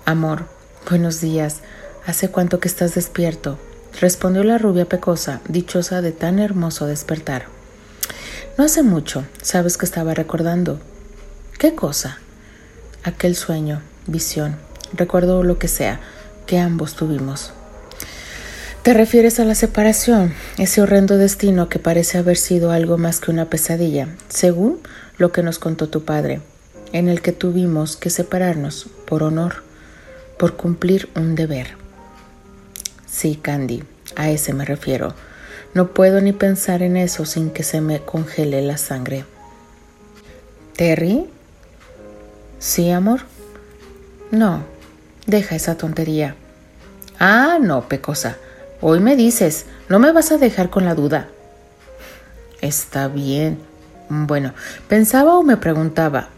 Amor, 0.04 0.46
buenos 0.88 1.20
días. 1.20 1.60
¿Hace 2.06 2.30
cuánto 2.30 2.60
que 2.60 2.68
estás 2.68 2.94
despierto? 2.94 3.58
respondió 4.00 4.44
la 4.44 4.58
rubia 4.58 4.86
pecosa, 4.86 5.40
dichosa 5.48 6.02
de 6.02 6.12
tan 6.12 6.38
hermoso 6.38 6.86
despertar. 6.86 7.46
No 8.58 8.64
hace 8.64 8.82
mucho, 8.82 9.24
sabes 9.42 9.76
que 9.76 9.86
estaba 9.86 10.14
recordando, 10.14 10.80
¿Qué 11.58 11.74
cosa? 11.74 12.18
Aquel 13.02 13.34
sueño, 13.34 13.80
visión, 14.06 14.56
recuerdo 14.92 15.42
lo 15.42 15.58
que 15.58 15.68
sea 15.68 16.00
que 16.46 16.58
ambos 16.58 16.96
tuvimos. 16.96 17.52
Te 18.82 18.92
refieres 18.92 19.40
a 19.40 19.46
la 19.46 19.54
separación, 19.54 20.34
ese 20.58 20.82
horrendo 20.82 21.16
destino 21.16 21.70
que 21.70 21.78
parece 21.78 22.18
haber 22.18 22.36
sido 22.36 22.72
algo 22.72 22.98
más 22.98 23.20
que 23.20 23.30
una 23.30 23.48
pesadilla, 23.48 24.08
según 24.28 24.80
lo 25.16 25.32
que 25.32 25.42
nos 25.42 25.58
contó 25.58 25.88
tu 25.88 26.04
padre, 26.04 26.42
en 26.92 27.08
el 27.08 27.22
que 27.22 27.32
tuvimos 27.32 27.96
que 27.96 28.10
separarnos 28.10 28.88
por 29.06 29.22
honor, 29.22 29.64
por 30.38 30.56
cumplir 30.56 31.08
un 31.16 31.36
deber. 31.36 31.68
Sí, 33.06 33.38
Candy, 33.40 33.82
a 34.14 34.28
ese 34.28 34.52
me 34.52 34.66
refiero. 34.66 35.14
No 35.72 35.94
puedo 35.94 36.20
ni 36.20 36.34
pensar 36.34 36.82
en 36.82 36.98
eso 36.98 37.24
sin 37.24 37.48
que 37.48 37.62
se 37.62 37.80
me 37.80 38.00
congele 38.00 38.60
la 38.60 38.76
sangre. 38.76 39.24
Terry, 40.76 41.30
¿Sí, 42.58 42.90
amor? 42.90 43.20
No, 44.30 44.62
deja 45.26 45.56
esa 45.56 45.76
tontería. 45.76 46.34
Ah, 47.18 47.58
no, 47.60 47.88
Pecosa. 47.88 48.36
Hoy 48.80 49.00
me 49.00 49.16
dices, 49.16 49.66
no 49.88 49.98
me 49.98 50.12
vas 50.12 50.32
a 50.32 50.38
dejar 50.38 50.70
con 50.70 50.84
la 50.84 50.94
duda. 50.94 51.28
Está 52.60 53.08
bien. 53.08 53.58
Bueno, 54.08 54.52
pensaba 54.88 55.36
o 55.36 55.42
me 55.42 55.56
preguntaba. 55.56 56.28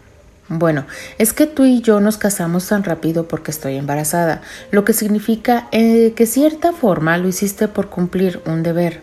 Bueno, 0.47 0.85
es 1.19 1.31
que 1.31 1.45
tú 1.45 1.65
y 1.65 1.81
yo 1.81 1.99
nos 1.99 2.17
casamos 2.17 2.67
tan 2.67 2.83
rápido 2.83 3.27
porque 3.27 3.51
estoy 3.51 3.75
embarazada, 3.75 4.41
lo 4.71 4.83
que 4.83 4.93
significa 4.93 5.67
eh, 5.71 6.13
que 6.15 6.25
cierta 6.25 6.71
forma 6.71 7.17
lo 7.19 7.27
hiciste 7.27 7.67
por 7.67 7.89
cumplir 7.89 8.41
un 8.45 8.63
deber. 8.63 9.01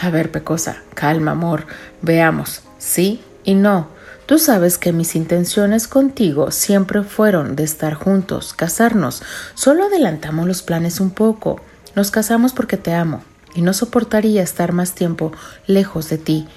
A 0.00 0.08
ver, 0.08 0.30
Pecosa, 0.30 0.78
calma, 0.94 1.32
amor. 1.32 1.66
Veamos, 2.00 2.62
sí 2.78 3.22
y 3.44 3.54
no. 3.54 3.88
Tú 4.26 4.38
sabes 4.38 4.78
que 4.78 4.92
mis 4.92 5.16
intenciones 5.16 5.86
contigo 5.86 6.50
siempre 6.50 7.02
fueron 7.02 7.56
de 7.56 7.64
estar 7.64 7.92
juntos, 7.92 8.54
casarnos. 8.54 9.22
Solo 9.54 9.84
adelantamos 9.84 10.46
los 10.46 10.62
planes 10.62 10.98
un 10.98 11.10
poco. 11.10 11.60
Nos 11.94 12.10
casamos 12.10 12.54
porque 12.54 12.78
te 12.78 12.94
amo 12.94 13.22
y 13.54 13.60
no 13.60 13.74
soportaría 13.74 14.42
estar 14.42 14.72
más 14.72 14.94
tiempo 14.94 15.32
lejos 15.66 16.08
de 16.08 16.16
ti. 16.16 16.48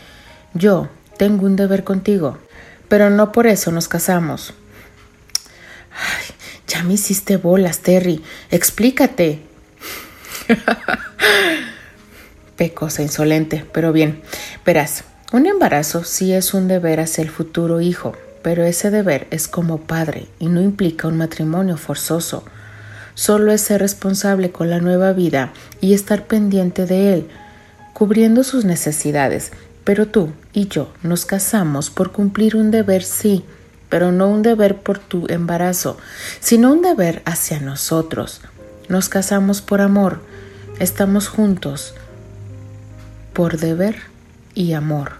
Yo 0.53 0.87
tengo 1.17 1.45
un 1.45 1.57
deber 1.57 1.83
contigo, 1.83 2.37
pero 2.87 3.09
no 3.09 3.33
por 3.33 3.47
eso 3.47 3.69
nos 3.71 3.89
casamos. 3.89 4.53
Ya 6.67 6.83
me 6.83 6.93
hiciste 6.93 7.35
bolas, 7.35 7.79
Terry. 7.79 8.23
Explícate. 8.49 9.41
Pecosa 12.55 13.01
insolente, 13.01 13.65
pero 13.73 13.91
bien, 13.91 14.21
verás. 14.65 15.03
Un 15.33 15.45
embarazo 15.45 16.05
sí 16.05 16.31
es 16.31 16.53
un 16.53 16.69
deber 16.69 17.01
hacia 17.01 17.21
el 17.21 17.29
futuro 17.29 17.81
hijo, 17.81 18.13
pero 18.43 18.63
ese 18.63 18.91
deber 18.91 19.27
es 19.29 19.49
como 19.49 19.81
padre 19.81 20.27
y 20.39 20.47
no 20.47 20.61
implica 20.61 21.09
un 21.09 21.17
matrimonio 21.17 21.75
forzoso. 21.75 22.45
Solo 23.13 23.51
es 23.51 23.59
ser 23.59 23.81
responsable 23.81 24.53
con 24.53 24.69
la 24.69 24.79
nueva 24.79 25.11
vida 25.11 25.51
y 25.81 25.93
estar 25.93 26.27
pendiente 26.27 26.85
de 26.85 27.13
él, 27.13 27.27
cubriendo 27.91 28.45
sus 28.45 28.63
necesidades. 28.63 29.51
Pero 29.83 30.07
tú 30.07 30.31
y 30.53 30.69
yo 30.69 30.93
nos 31.03 31.25
casamos 31.25 31.89
por 31.89 32.13
cumplir 32.13 32.55
un 32.55 32.71
deber, 32.71 33.03
sí, 33.03 33.43
pero 33.89 34.13
no 34.13 34.29
un 34.29 34.43
deber 34.43 34.77
por 34.77 34.97
tu 34.97 35.27
embarazo, 35.27 35.97
sino 36.39 36.71
un 36.71 36.81
deber 36.81 37.21
hacia 37.25 37.59
nosotros. 37.59 38.39
Nos 38.87 39.09
casamos 39.09 39.61
por 39.61 39.81
amor, 39.81 40.21
estamos 40.79 41.27
juntos 41.27 41.95
por 43.33 43.57
deber 43.57 43.97
y 44.57 44.73
amor. 44.73 45.11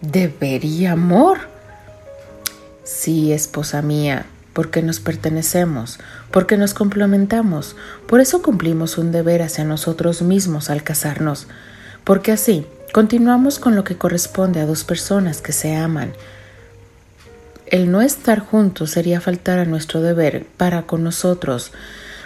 ¿Debería 0.00 0.92
amor? 0.92 1.38
Sí, 2.82 3.32
esposa 3.32 3.82
mía, 3.82 4.26
porque 4.52 4.82
nos 4.82 4.98
pertenecemos, 4.98 6.00
porque 6.32 6.56
nos 6.56 6.74
complementamos, 6.74 7.76
por 8.08 8.20
eso 8.20 8.42
cumplimos 8.42 8.98
un 8.98 9.12
deber 9.12 9.42
hacia 9.42 9.62
nosotros 9.62 10.22
mismos 10.22 10.70
al 10.70 10.82
casarnos, 10.82 11.46
porque 12.02 12.32
así 12.32 12.66
continuamos 12.92 13.60
con 13.60 13.76
lo 13.76 13.84
que 13.84 13.96
corresponde 13.96 14.58
a 14.58 14.66
dos 14.66 14.82
personas 14.82 15.40
que 15.40 15.52
se 15.52 15.76
aman. 15.76 16.14
El 17.66 17.92
no 17.92 18.02
estar 18.02 18.40
juntos 18.40 18.90
sería 18.90 19.20
faltar 19.20 19.60
a 19.60 19.66
nuestro 19.66 20.00
deber 20.00 20.46
para 20.56 20.82
con 20.82 21.04
nosotros, 21.04 21.70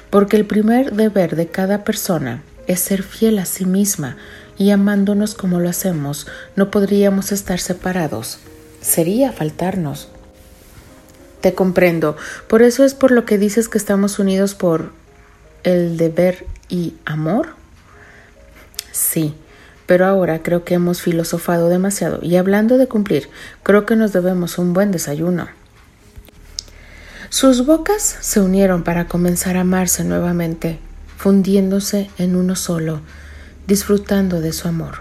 porque 0.09 0.39
el 0.39 0.47
primer 0.47 0.93
deber 0.95 1.37
de 1.37 1.49
cada 1.49 1.85
persona 1.85 2.43
es 2.67 2.81
ser 2.81 3.03
fiel 3.03 3.39
a 3.39 3.45
sí 3.45 3.67
misma, 3.67 4.17
y 4.59 4.71
amándonos 4.71 5.35
como 5.35 5.61
lo 5.61 5.69
hacemos, 5.69 6.27
no 6.57 6.71
podríamos 6.71 7.33
estar 7.33 7.59
separados. 7.59 8.39
Sería 8.81 9.33
faltarnos. 9.33 10.09
Te 11.41 11.55
comprendo. 11.55 12.17
Por 12.49 12.63
eso 12.63 12.85
es 12.85 12.95
por 12.95 13.11
lo 13.11 13.25
que 13.25 13.39
dices 13.39 13.69
que 13.69 13.79
estamos 13.79 14.19
unidos 14.19 14.55
por 14.55 14.93
el 15.65 15.97
deber 15.97 16.47
y 16.69 16.95
amor. 17.05 17.55
Sí, 18.93 19.35
pero 19.87 20.07
ahora 20.07 20.43
creo 20.43 20.65
que 20.65 20.75
hemos 20.75 21.03
filosofado 21.03 21.69
demasiado 21.69 22.21
y 22.23 22.37
hablando 22.37 22.79
de 22.79 22.89
cumplir, 22.89 23.29
creo 23.63 23.87
que 23.87 23.97
nos 23.97 24.13
debemos 24.13 24.59
un 24.59 24.73
buen 24.73 24.91
desayuno. 24.91 25.49
Sus 27.29 27.65
bocas 27.65 28.19
se 28.21 28.41
unieron 28.41 28.85
para 28.85 29.07
comenzar 29.07 29.57
a 29.57 29.63
amarse 29.63 30.05
nuevamente, 30.05 30.79
fundiéndose 31.17 32.11
en 32.19 32.37
uno 32.37 32.57
solo, 32.57 33.01
disfrutando 33.73 34.43
de 34.43 34.53
su 34.53 34.69
amor. 34.69 34.99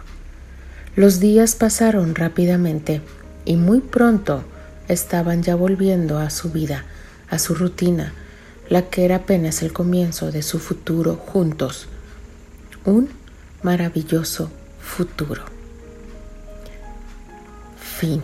Los 0.95 1.19
días 1.19 1.55
pasaron 1.55 2.15
rápidamente 2.15 3.01
y 3.43 3.57
muy 3.57 3.81
pronto 3.81 4.45
estaban 4.87 5.43
ya 5.43 5.55
volviendo 5.55 6.19
a 6.19 6.29
su 6.29 6.51
vida, 6.51 6.85
a 7.29 7.37
su 7.37 7.53
rutina, 7.53 8.13
la 8.69 8.83
que 8.83 9.03
era 9.03 9.17
apenas 9.17 9.61
el 9.61 9.73
comienzo 9.73 10.31
de 10.31 10.41
su 10.41 10.57
futuro 10.57 11.17
juntos. 11.17 11.87
Un 12.85 13.09
maravilloso 13.61 14.49
futuro. 14.79 15.43
Fin. 17.99 18.23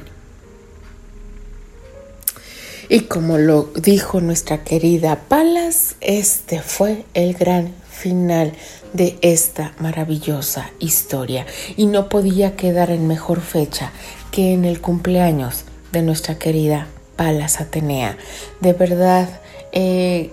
Y 2.88 3.02
como 3.02 3.38
lo 3.38 3.70
dijo 3.76 4.22
nuestra 4.22 4.64
querida 4.64 5.24
Palas, 5.28 5.98
este 6.00 6.62
fue 6.62 7.04
el 7.14 7.34
gran 7.34 7.74
final 7.98 8.54
de 8.94 9.18
esta 9.22 9.74
maravillosa 9.80 10.70
historia 10.80 11.46
y 11.76 11.88
no 11.88 12.10
podía 12.10 12.56
quedar 12.56 12.92
en 12.92 13.08
mejor 13.08 13.42
fecha 13.42 13.92
que 14.32 14.54
en 14.54 14.66
el 14.66 14.80
cumpleaños 14.82 15.66
de 15.92 16.04
nuestra 16.04 16.38
querida 16.38 16.88
Palas 17.16 17.60
Atenea. 17.60 18.18
De 18.62 18.74
verdad, 18.74 19.42
eh, 19.72 20.32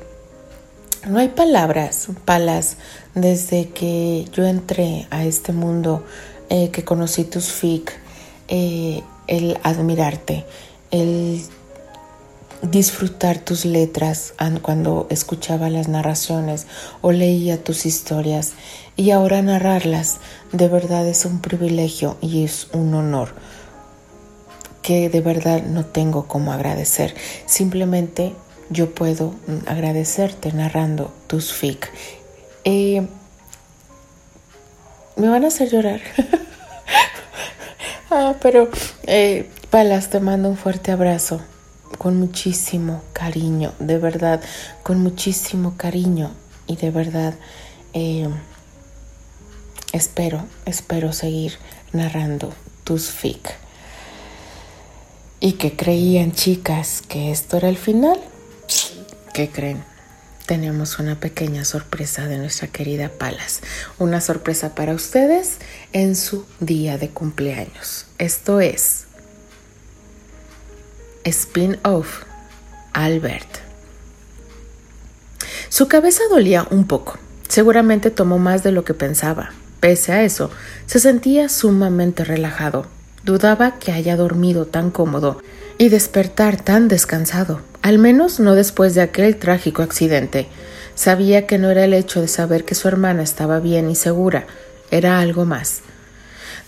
no 1.08 1.18
hay 1.18 1.28
palabras, 1.28 2.08
Palas, 2.24 2.76
desde 3.14 3.70
que 3.70 4.26
yo 4.32 4.44
entré 4.44 5.06
a 5.10 5.24
este 5.24 5.52
mundo, 5.52 6.04
eh, 6.50 6.70
que 6.70 6.84
conocí 6.84 7.24
tus 7.24 7.46
fic, 7.46 7.92
eh, 8.48 9.02
el 9.26 9.58
admirarte, 9.62 10.44
el 10.90 11.42
disfrutar 12.70 13.38
tus 13.38 13.64
letras 13.64 14.34
cuando 14.62 15.06
escuchaba 15.10 15.70
las 15.70 15.88
narraciones 15.88 16.66
o 17.02 17.12
leía 17.12 17.62
tus 17.62 17.86
historias 17.86 18.52
y 18.96 19.10
ahora 19.10 19.42
narrarlas 19.42 20.18
de 20.52 20.68
verdad 20.68 21.06
es 21.06 21.24
un 21.24 21.40
privilegio 21.40 22.16
y 22.20 22.44
es 22.44 22.68
un 22.72 22.94
honor 22.94 23.34
que 24.82 25.08
de 25.08 25.20
verdad 25.20 25.62
no 25.62 25.84
tengo 25.84 26.28
como 26.28 26.52
agradecer. 26.52 27.14
Simplemente 27.46 28.34
yo 28.70 28.94
puedo 28.94 29.34
agradecerte 29.66 30.52
narrando 30.52 31.12
tus 31.26 31.52
fic. 31.52 31.90
Eh, 32.64 33.06
me 35.16 35.28
van 35.28 35.44
a 35.44 35.48
hacer 35.48 35.70
llorar. 35.70 36.00
ah, 38.10 38.34
pero, 38.42 38.68
eh, 39.04 39.48
Palas, 39.70 40.10
te 40.10 40.20
mando 40.20 40.50
un 40.50 40.56
fuerte 40.56 40.92
abrazo 40.92 41.40
con 41.98 42.18
muchísimo 42.18 43.02
cariño, 43.12 43.72
de 43.78 43.98
verdad, 43.98 44.42
con 44.82 44.98
muchísimo 45.00 45.74
cariño 45.76 46.30
y 46.66 46.76
de 46.76 46.90
verdad 46.90 47.34
eh, 47.92 48.28
espero, 49.92 50.44
espero 50.66 51.12
seguir 51.12 51.58
narrando 51.92 52.52
tus 52.84 53.10
fic. 53.10 53.56
Y 55.40 55.52
que 55.52 55.76
creían 55.76 56.32
chicas 56.32 57.02
que 57.06 57.30
esto 57.30 57.56
era 57.56 57.68
el 57.68 57.76
final, 57.76 58.18
¿qué 59.32 59.50
creen? 59.50 59.84
Tenemos 60.46 60.98
una 60.98 61.20
pequeña 61.20 61.64
sorpresa 61.64 62.26
de 62.26 62.38
nuestra 62.38 62.68
querida 62.68 63.08
Palas, 63.08 63.60
una 63.98 64.20
sorpresa 64.20 64.74
para 64.74 64.94
ustedes 64.94 65.56
en 65.92 66.16
su 66.16 66.46
día 66.60 66.98
de 66.98 67.10
cumpleaños. 67.10 68.06
Esto 68.18 68.60
es 68.60 69.06
spin-off, 71.24 72.22
Albert. 72.92 73.58
Su 75.68 75.88
cabeza 75.88 76.22
dolía 76.30 76.66
un 76.70 76.86
poco. 76.86 77.18
Seguramente 77.48 78.10
tomó 78.10 78.38
más 78.38 78.62
de 78.62 78.72
lo 78.72 78.84
que 78.84 78.94
pensaba. 78.94 79.52
Pese 79.80 80.12
a 80.12 80.22
eso, 80.22 80.50
se 80.86 80.98
sentía 80.98 81.48
sumamente 81.48 82.24
relajado. 82.24 82.86
Dudaba 83.24 83.78
que 83.78 83.92
haya 83.92 84.16
dormido 84.16 84.66
tan 84.66 84.90
cómodo 84.90 85.42
y 85.78 85.88
despertar 85.88 86.60
tan 86.60 86.88
descansado, 86.88 87.60
al 87.82 87.98
menos 87.98 88.38
no 88.38 88.54
después 88.54 88.94
de 88.94 89.00
aquel 89.00 89.36
trágico 89.36 89.82
accidente. 89.82 90.48
Sabía 90.94 91.46
que 91.46 91.58
no 91.58 91.70
era 91.70 91.84
el 91.84 91.94
hecho 91.94 92.20
de 92.20 92.28
saber 92.28 92.64
que 92.64 92.74
su 92.74 92.86
hermana 92.86 93.22
estaba 93.22 93.60
bien 93.60 93.90
y 93.90 93.96
segura, 93.96 94.46
era 94.90 95.18
algo 95.18 95.44
más. 95.44 95.80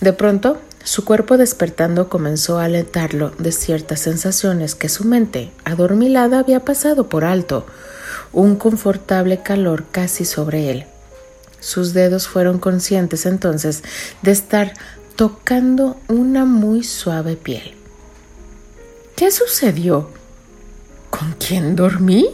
De 0.01 0.13
pronto 0.13 0.61
su 0.87 1.05
cuerpo 1.05 1.37
despertando 1.37 2.09
comenzó 2.09 2.61
a 2.61 2.65
alentarlo 2.67 3.33
de 3.39 3.51
ciertas 3.51 3.99
sensaciones 3.99 4.77
que 4.77 4.89
su 4.89 5.03
mente, 5.05 5.51
adormilada, 5.65 6.39
había 6.39 6.65
pasado 6.65 7.09
por 7.09 7.25
alto, 7.25 7.67
un 8.33 8.55
confortable 8.55 9.43
calor 9.43 9.87
casi 9.91 10.25
sobre 10.25 10.71
él. 10.71 10.87
Sus 11.59 11.93
dedos 11.93 12.29
fueron 12.29 12.61
conscientes 12.61 13.27
entonces 13.27 13.83
de 14.23 14.31
estar 14.31 14.75
tocando 15.17 15.97
una 16.07 16.45
muy 16.45 16.85
suave 16.85 17.35
piel. 17.35 17.75
¿Qué 19.17 19.33
sucedió? 19.33 20.11
¿Con 21.11 21.33
quién 21.33 21.75
dormí? 21.75 22.29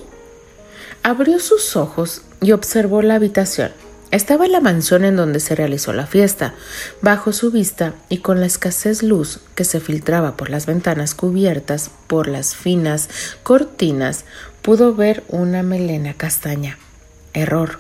Abrió 1.03 1.41
sus 1.41 1.75
ojos 1.75 2.21
y 2.43 2.53
observó 2.53 3.01
la 3.01 3.15
habitación. 3.15 3.73
Estaba 4.13 4.45
en 4.45 4.53
la 4.53 4.61
mansión 4.61 5.07
en 5.07 5.17
donde 5.17 5.41
se 5.41 5.55
realizó 5.55 5.95
la 5.95 6.07
fiesta. 6.07 6.53
Bajo 7.01 7.33
su 7.33 7.51
vista 7.51 7.95
y 8.11 8.19
con 8.19 8.41
la 8.41 8.47
escasez 8.47 9.03
luz 9.03 9.41
que 9.55 9.65
se 9.65 9.81
filtraba 9.81 10.37
por 10.37 10.51
las 10.51 10.67
ventanas 10.67 11.15
cubiertas 11.15 11.91
por 12.09 12.29
las 12.29 12.55
finas 12.55 13.09
cortinas, 13.43 14.27
pudo 14.61 14.95
ver 14.95 15.25
una 15.29 15.63
melena 15.63 16.13
castaña. 16.13 16.77
Error. 17.33 17.79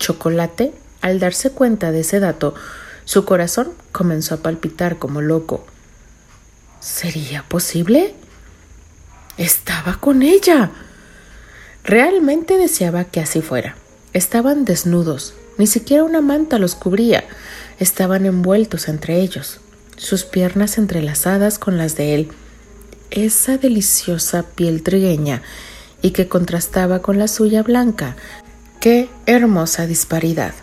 Chocolate, 0.00 0.72
al 1.00 1.20
darse 1.20 1.52
cuenta 1.52 1.92
de 1.92 2.00
ese 2.00 2.18
dato, 2.18 2.56
su 3.04 3.24
corazón 3.24 3.72
comenzó 3.92 4.34
a 4.34 4.38
palpitar 4.38 4.98
como 4.98 5.20
loco. 5.20 5.64
¿Sería 6.80 7.44
posible? 7.44 8.16
Estaba 9.36 10.00
con 10.00 10.22
ella. 10.22 10.72
Realmente 11.84 12.56
deseaba 12.58 13.04
que 13.04 13.20
así 13.20 13.42
fuera. 13.42 13.76
Estaban 14.12 14.64
desnudos, 14.64 15.34
ni 15.58 15.66
siquiera 15.66 16.04
una 16.04 16.20
manta 16.20 16.58
los 16.58 16.74
cubría. 16.74 17.24
Estaban 17.78 18.26
envueltos 18.26 18.88
entre 18.88 19.20
ellos, 19.20 19.60
sus 19.96 20.24
piernas 20.24 20.78
entrelazadas 20.78 21.58
con 21.58 21.78
las 21.78 21.96
de 21.96 22.14
él. 22.14 22.28
Esa 23.10 23.58
deliciosa 23.58 24.42
piel 24.42 24.82
trigueña 24.82 25.42
y 26.00 26.10
que 26.10 26.28
contrastaba 26.28 27.00
con 27.00 27.18
la 27.18 27.28
suya 27.28 27.62
blanca. 27.62 28.16
¡Qué 28.80 29.08
hermosa 29.26 29.86
disparidad! 29.86 30.54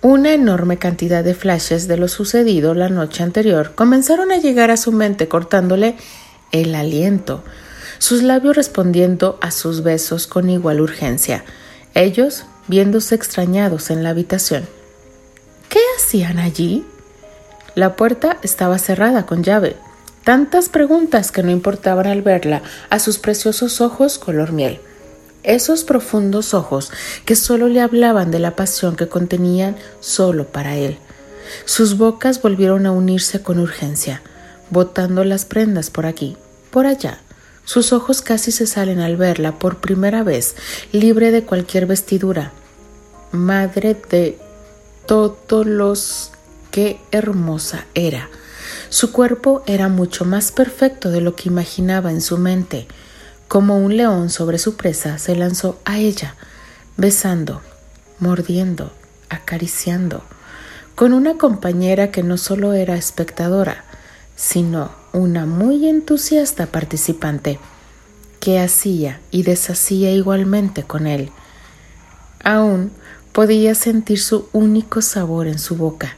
Una 0.00 0.34
enorme 0.34 0.76
cantidad 0.76 1.24
de 1.24 1.34
flashes 1.34 1.88
de 1.88 1.96
lo 1.96 2.08
sucedido 2.08 2.74
la 2.74 2.90
noche 2.90 3.22
anterior 3.22 3.74
comenzaron 3.74 4.32
a 4.32 4.36
llegar 4.36 4.70
a 4.70 4.76
su 4.76 4.92
mente 4.92 5.28
cortándole 5.28 5.96
el 6.52 6.74
aliento, 6.74 7.42
sus 7.98 8.22
labios 8.22 8.54
respondiendo 8.54 9.38
a 9.40 9.50
sus 9.50 9.82
besos 9.82 10.26
con 10.26 10.50
igual 10.50 10.80
urgencia. 10.80 11.44
Ellos 11.94 12.44
viéndose 12.68 13.14
extrañados 13.14 13.90
en 13.90 14.02
la 14.02 14.10
habitación. 14.10 14.66
¿Qué 15.68 15.80
hacían 15.96 16.38
allí? 16.38 16.84
La 17.74 17.96
puerta 17.96 18.38
estaba 18.42 18.78
cerrada 18.78 19.26
con 19.26 19.42
llave. 19.42 19.76
Tantas 20.22 20.68
preguntas 20.68 21.32
que 21.32 21.42
no 21.42 21.50
importaban 21.50 22.06
al 22.06 22.22
verla 22.22 22.62
a 22.88 22.98
sus 22.98 23.18
preciosos 23.18 23.80
ojos 23.80 24.18
color 24.18 24.52
miel. 24.52 24.80
Esos 25.42 25.84
profundos 25.84 26.54
ojos 26.54 26.90
que 27.26 27.36
solo 27.36 27.68
le 27.68 27.80
hablaban 27.80 28.30
de 28.30 28.38
la 28.38 28.56
pasión 28.56 28.96
que 28.96 29.08
contenían 29.08 29.76
solo 30.00 30.46
para 30.46 30.76
él. 30.76 30.96
Sus 31.66 31.98
bocas 31.98 32.40
volvieron 32.40 32.86
a 32.86 32.92
unirse 32.92 33.42
con 33.42 33.58
urgencia, 33.58 34.22
botando 34.70 35.24
las 35.24 35.44
prendas 35.44 35.90
por 35.90 36.06
aquí, 36.06 36.36
por 36.70 36.86
allá, 36.86 37.18
sus 37.64 37.92
ojos 37.92 38.20
casi 38.20 38.52
se 38.52 38.66
salen 38.66 39.00
al 39.00 39.16
verla 39.16 39.58
por 39.58 39.78
primera 39.78 40.22
vez, 40.22 40.54
libre 40.92 41.30
de 41.30 41.44
cualquier 41.44 41.86
vestidura. 41.86 42.52
Madre 43.32 43.96
de 44.10 44.38
todos 45.06 45.66
los 45.66 46.30
qué 46.70 47.00
hermosa 47.10 47.86
era. 47.94 48.28
Su 48.90 49.12
cuerpo 49.12 49.62
era 49.66 49.88
mucho 49.88 50.24
más 50.24 50.52
perfecto 50.52 51.10
de 51.10 51.20
lo 51.20 51.34
que 51.36 51.48
imaginaba 51.48 52.10
en 52.10 52.20
su 52.20 52.36
mente. 52.38 52.86
Como 53.48 53.78
un 53.78 53.96
león 53.96 54.30
sobre 54.30 54.58
su 54.58 54.76
presa, 54.76 55.18
se 55.18 55.34
lanzó 55.34 55.78
a 55.84 55.98
ella, 55.98 56.34
besando, 56.96 57.62
mordiendo, 58.18 58.92
acariciando, 59.28 60.22
con 60.94 61.12
una 61.12 61.38
compañera 61.38 62.10
que 62.10 62.22
no 62.22 62.36
solo 62.36 62.72
era 62.72 62.96
espectadora, 62.96 63.84
sino 64.36 65.03
una 65.14 65.46
muy 65.46 65.88
entusiasta 65.88 66.66
participante, 66.66 67.58
que 68.40 68.58
hacía 68.58 69.20
y 69.30 69.44
deshacía 69.44 70.10
igualmente 70.10 70.82
con 70.82 71.06
él. 71.06 71.30
Aún 72.42 72.90
podía 73.32 73.74
sentir 73.74 74.20
su 74.20 74.48
único 74.52 75.00
sabor 75.00 75.46
en 75.46 75.58
su 75.58 75.76
boca, 75.76 76.16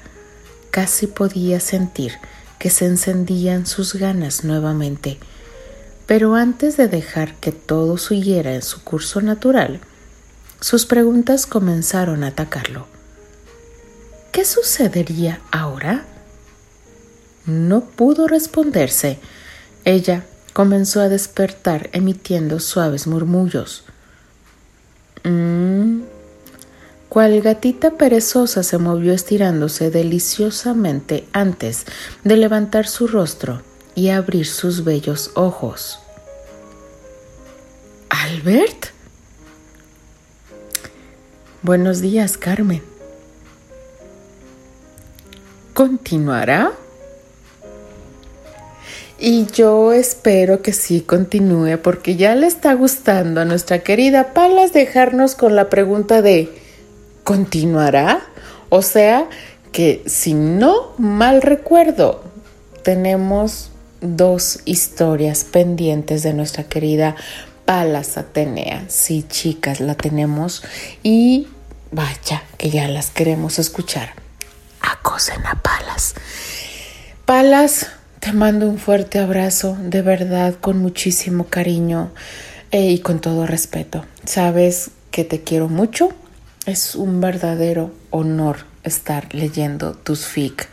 casi 0.70 1.06
podía 1.06 1.60
sentir 1.60 2.14
que 2.58 2.70
se 2.70 2.86
encendían 2.86 3.66
sus 3.66 3.94
ganas 3.94 4.44
nuevamente. 4.44 5.18
Pero 6.06 6.34
antes 6.34 6.76
de 6.76 6.88
dejar 6.88 7.34
que 7.34 7.52
todo 7.52 7.98
siguiera 7.98 8.54
en 8.54 8.62
su 8.62 8.82
curso 8.82 9.20
natural, 9.20 9.80
sus 10.60 10.86
preguntas 10.86 11.46
comenzaron 11.46 12.24
a 12.24 12.28
atacarlo. 12.28 12.86
¿Qué 14.32 14.44
sucedería 14.44 15.40
ahora? 15.52 16.06
No 17.46 17.82
pudo 17.82 18.28
responderse. 18.28 19.18
Ella 19.84 20.24
comenzó 20.52 21.00
a 21.00 21.08
despertar 21.08 21.90
emitiendo 21.92 22.60
suaves 22.60 23.06
murmullos. 23.06 23.84
Mm, 25.24 26.02
cual 27.08 27.40
gatita 27.40 27.92
perezosa 27.92 28.62
se 28.62 28.78
movió 28.78 29.12
estirándose 29.12 29.90
deliciosamente 29.90 31.26
antes 31.32 31.86
de 32.24 32.36
levantar 32.36 32.86
su 32.86 33.06
rostro 33.06 33.62
y 33.94 34.10
abrir 34.10 34.46
sus 34.46 34.84
bellos 34.84 35.30
ojos. 35.34 36.00
¿Albert? 38.08 38.86
Buenos 41.62 42.00
días, 42.00 42.36
Carmen. 42.36 42.82
¿Continuará? 45.74 46.72
Y 49.18 49.46
yo 49.46 49.92
espero 49.92 50.60
que 50.60 50.72
sí 50.72 51.00
continúe 51.00 51.78
porque 51.82 52.16
ya 52.16 52.34
le 52.34 52.46
está 52.46 52.74
gustando 52.74 53.40
a 53.40 53.44
nuestra 53.46 53.78
querida 53.78 54.34
Palas 54.34 54.72
dejarnos 54.74 55.34
con 55.34 55.56
la 55.56 55.70
pregunta 55.70 56.20
de 56.20 56.52
¿continuará? 57.24 58.20
O 58.68 58.82
sea 58.82 59.28
que 59.72 60.02
si 60.06 60.34
no 60.34 60.92
mal 60.98 61.40
recuerdo, 61.40 62.24
tenemos 62.82 63.70
dos 64.00 64.60
historias 64.64 65.44
pendientes 65.44 66.22
de 66.22 66.34
nuestra 66.34 66.64
querida 66.64 67.16
Palas 67.64 68.16
Atenea. 68.16 68.84
Sí, 68.88 69.24
chicas, 69.28 69.80
la 69.80 69.94
tenemos 69.94 70.62
y 71.02 71.48
vaya 71.90 72.44
que 72.58 72.70
ya 72.70 72.86
las 72.86 73.10
queremos 73.10 73.58
escuchar. 73.58 74.14
Acosen 74.80 75.44
a 75.46 75.54
Palas. 75.62 76.14
Palas, 77.24 77.88
te 78.26 78.32
mando 78.32 78.68
un 78.68 78.78
fuerte 78.78 79.20
abrazo, 79.20 79.78
de 79.80 80.02
verdad, 80.02 80.56
con 80.60 80.78
muchísimo 80.78 81.46
cariño 81.46 82.10
eh, 82.72 82.90
y 82.90 82.98
con 82.98 83.20
todo 83.20 83.46
respeto. 83.46 84.04
Sabes 84.24 84.90
que 85.12 85.22
te 85.22 85.44
quiero 85.44 85.68
mucho. 85.68 86.08
Es 86.66 86.96
un 86.96 87.20
verdadero 87.20 87.92
honor 88.10 88.64
estar 88.82 89.32
leyendo 89.32 89.94
tus 89.94 90.26
fic. 90.26 90.68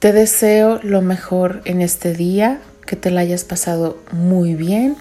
Te 0.00 0.12
deseo 0.12 0.80
lo 0.82 1.00
mejor 1.00 1.62
en 1.64 1.80
este 1.80 2.12
día, 2.12 2.60
que 2.86 2.96
te 2.96 3.12
la 3.12 3.20
hayas 3.20 3.44
pasado 3.44 4.02
muy 4.10 4.56
bien. 4.56 4.96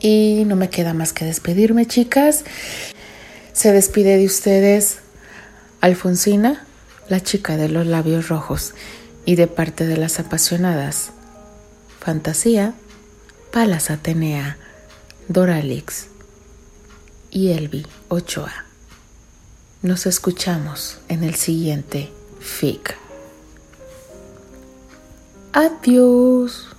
Y 0.00 0.42
no 0.46 0.54
me 0.54 0.68
queda 0.68 0.92
más 0.92 1.14
que 1.14 1.24
despedirme, 1.24 1.86
chicas. 1.86 2.44
Se 3.54 3.72
despide 3.72 4.18
de 4.18 4.26
ustedes 4.26 4.98
Alfonsina, 5.80 6.66
la 7.08 7.20
chica 7.20 7.56
de 7.56 7.70
los 7.70 7.86
labios 7.86 8.28
rojos 8.28 8.74
y 9.24 9.36
de 9.36 9.46
parte 9.46 9.86
de 9.86 9.96
las 9.96 10.18
apasionadas. 10.20 11.10
Fantasía, 12.00 12.74
Palas 13.52 13.90
Atenea, 13.90 14.56
Doralix 15.28 16.06
y 17.30 17.50
Elvi 17.50 17.86
Ochoa. 18.08 18.64
Nos 19.82 20.06
escuchamos 20.06 20.98
en 21.08 21.24
el 21.24 21.34
siguiente 21.34 22.10
FIC. 22.40 22.96
Adiós. 25.52 26.69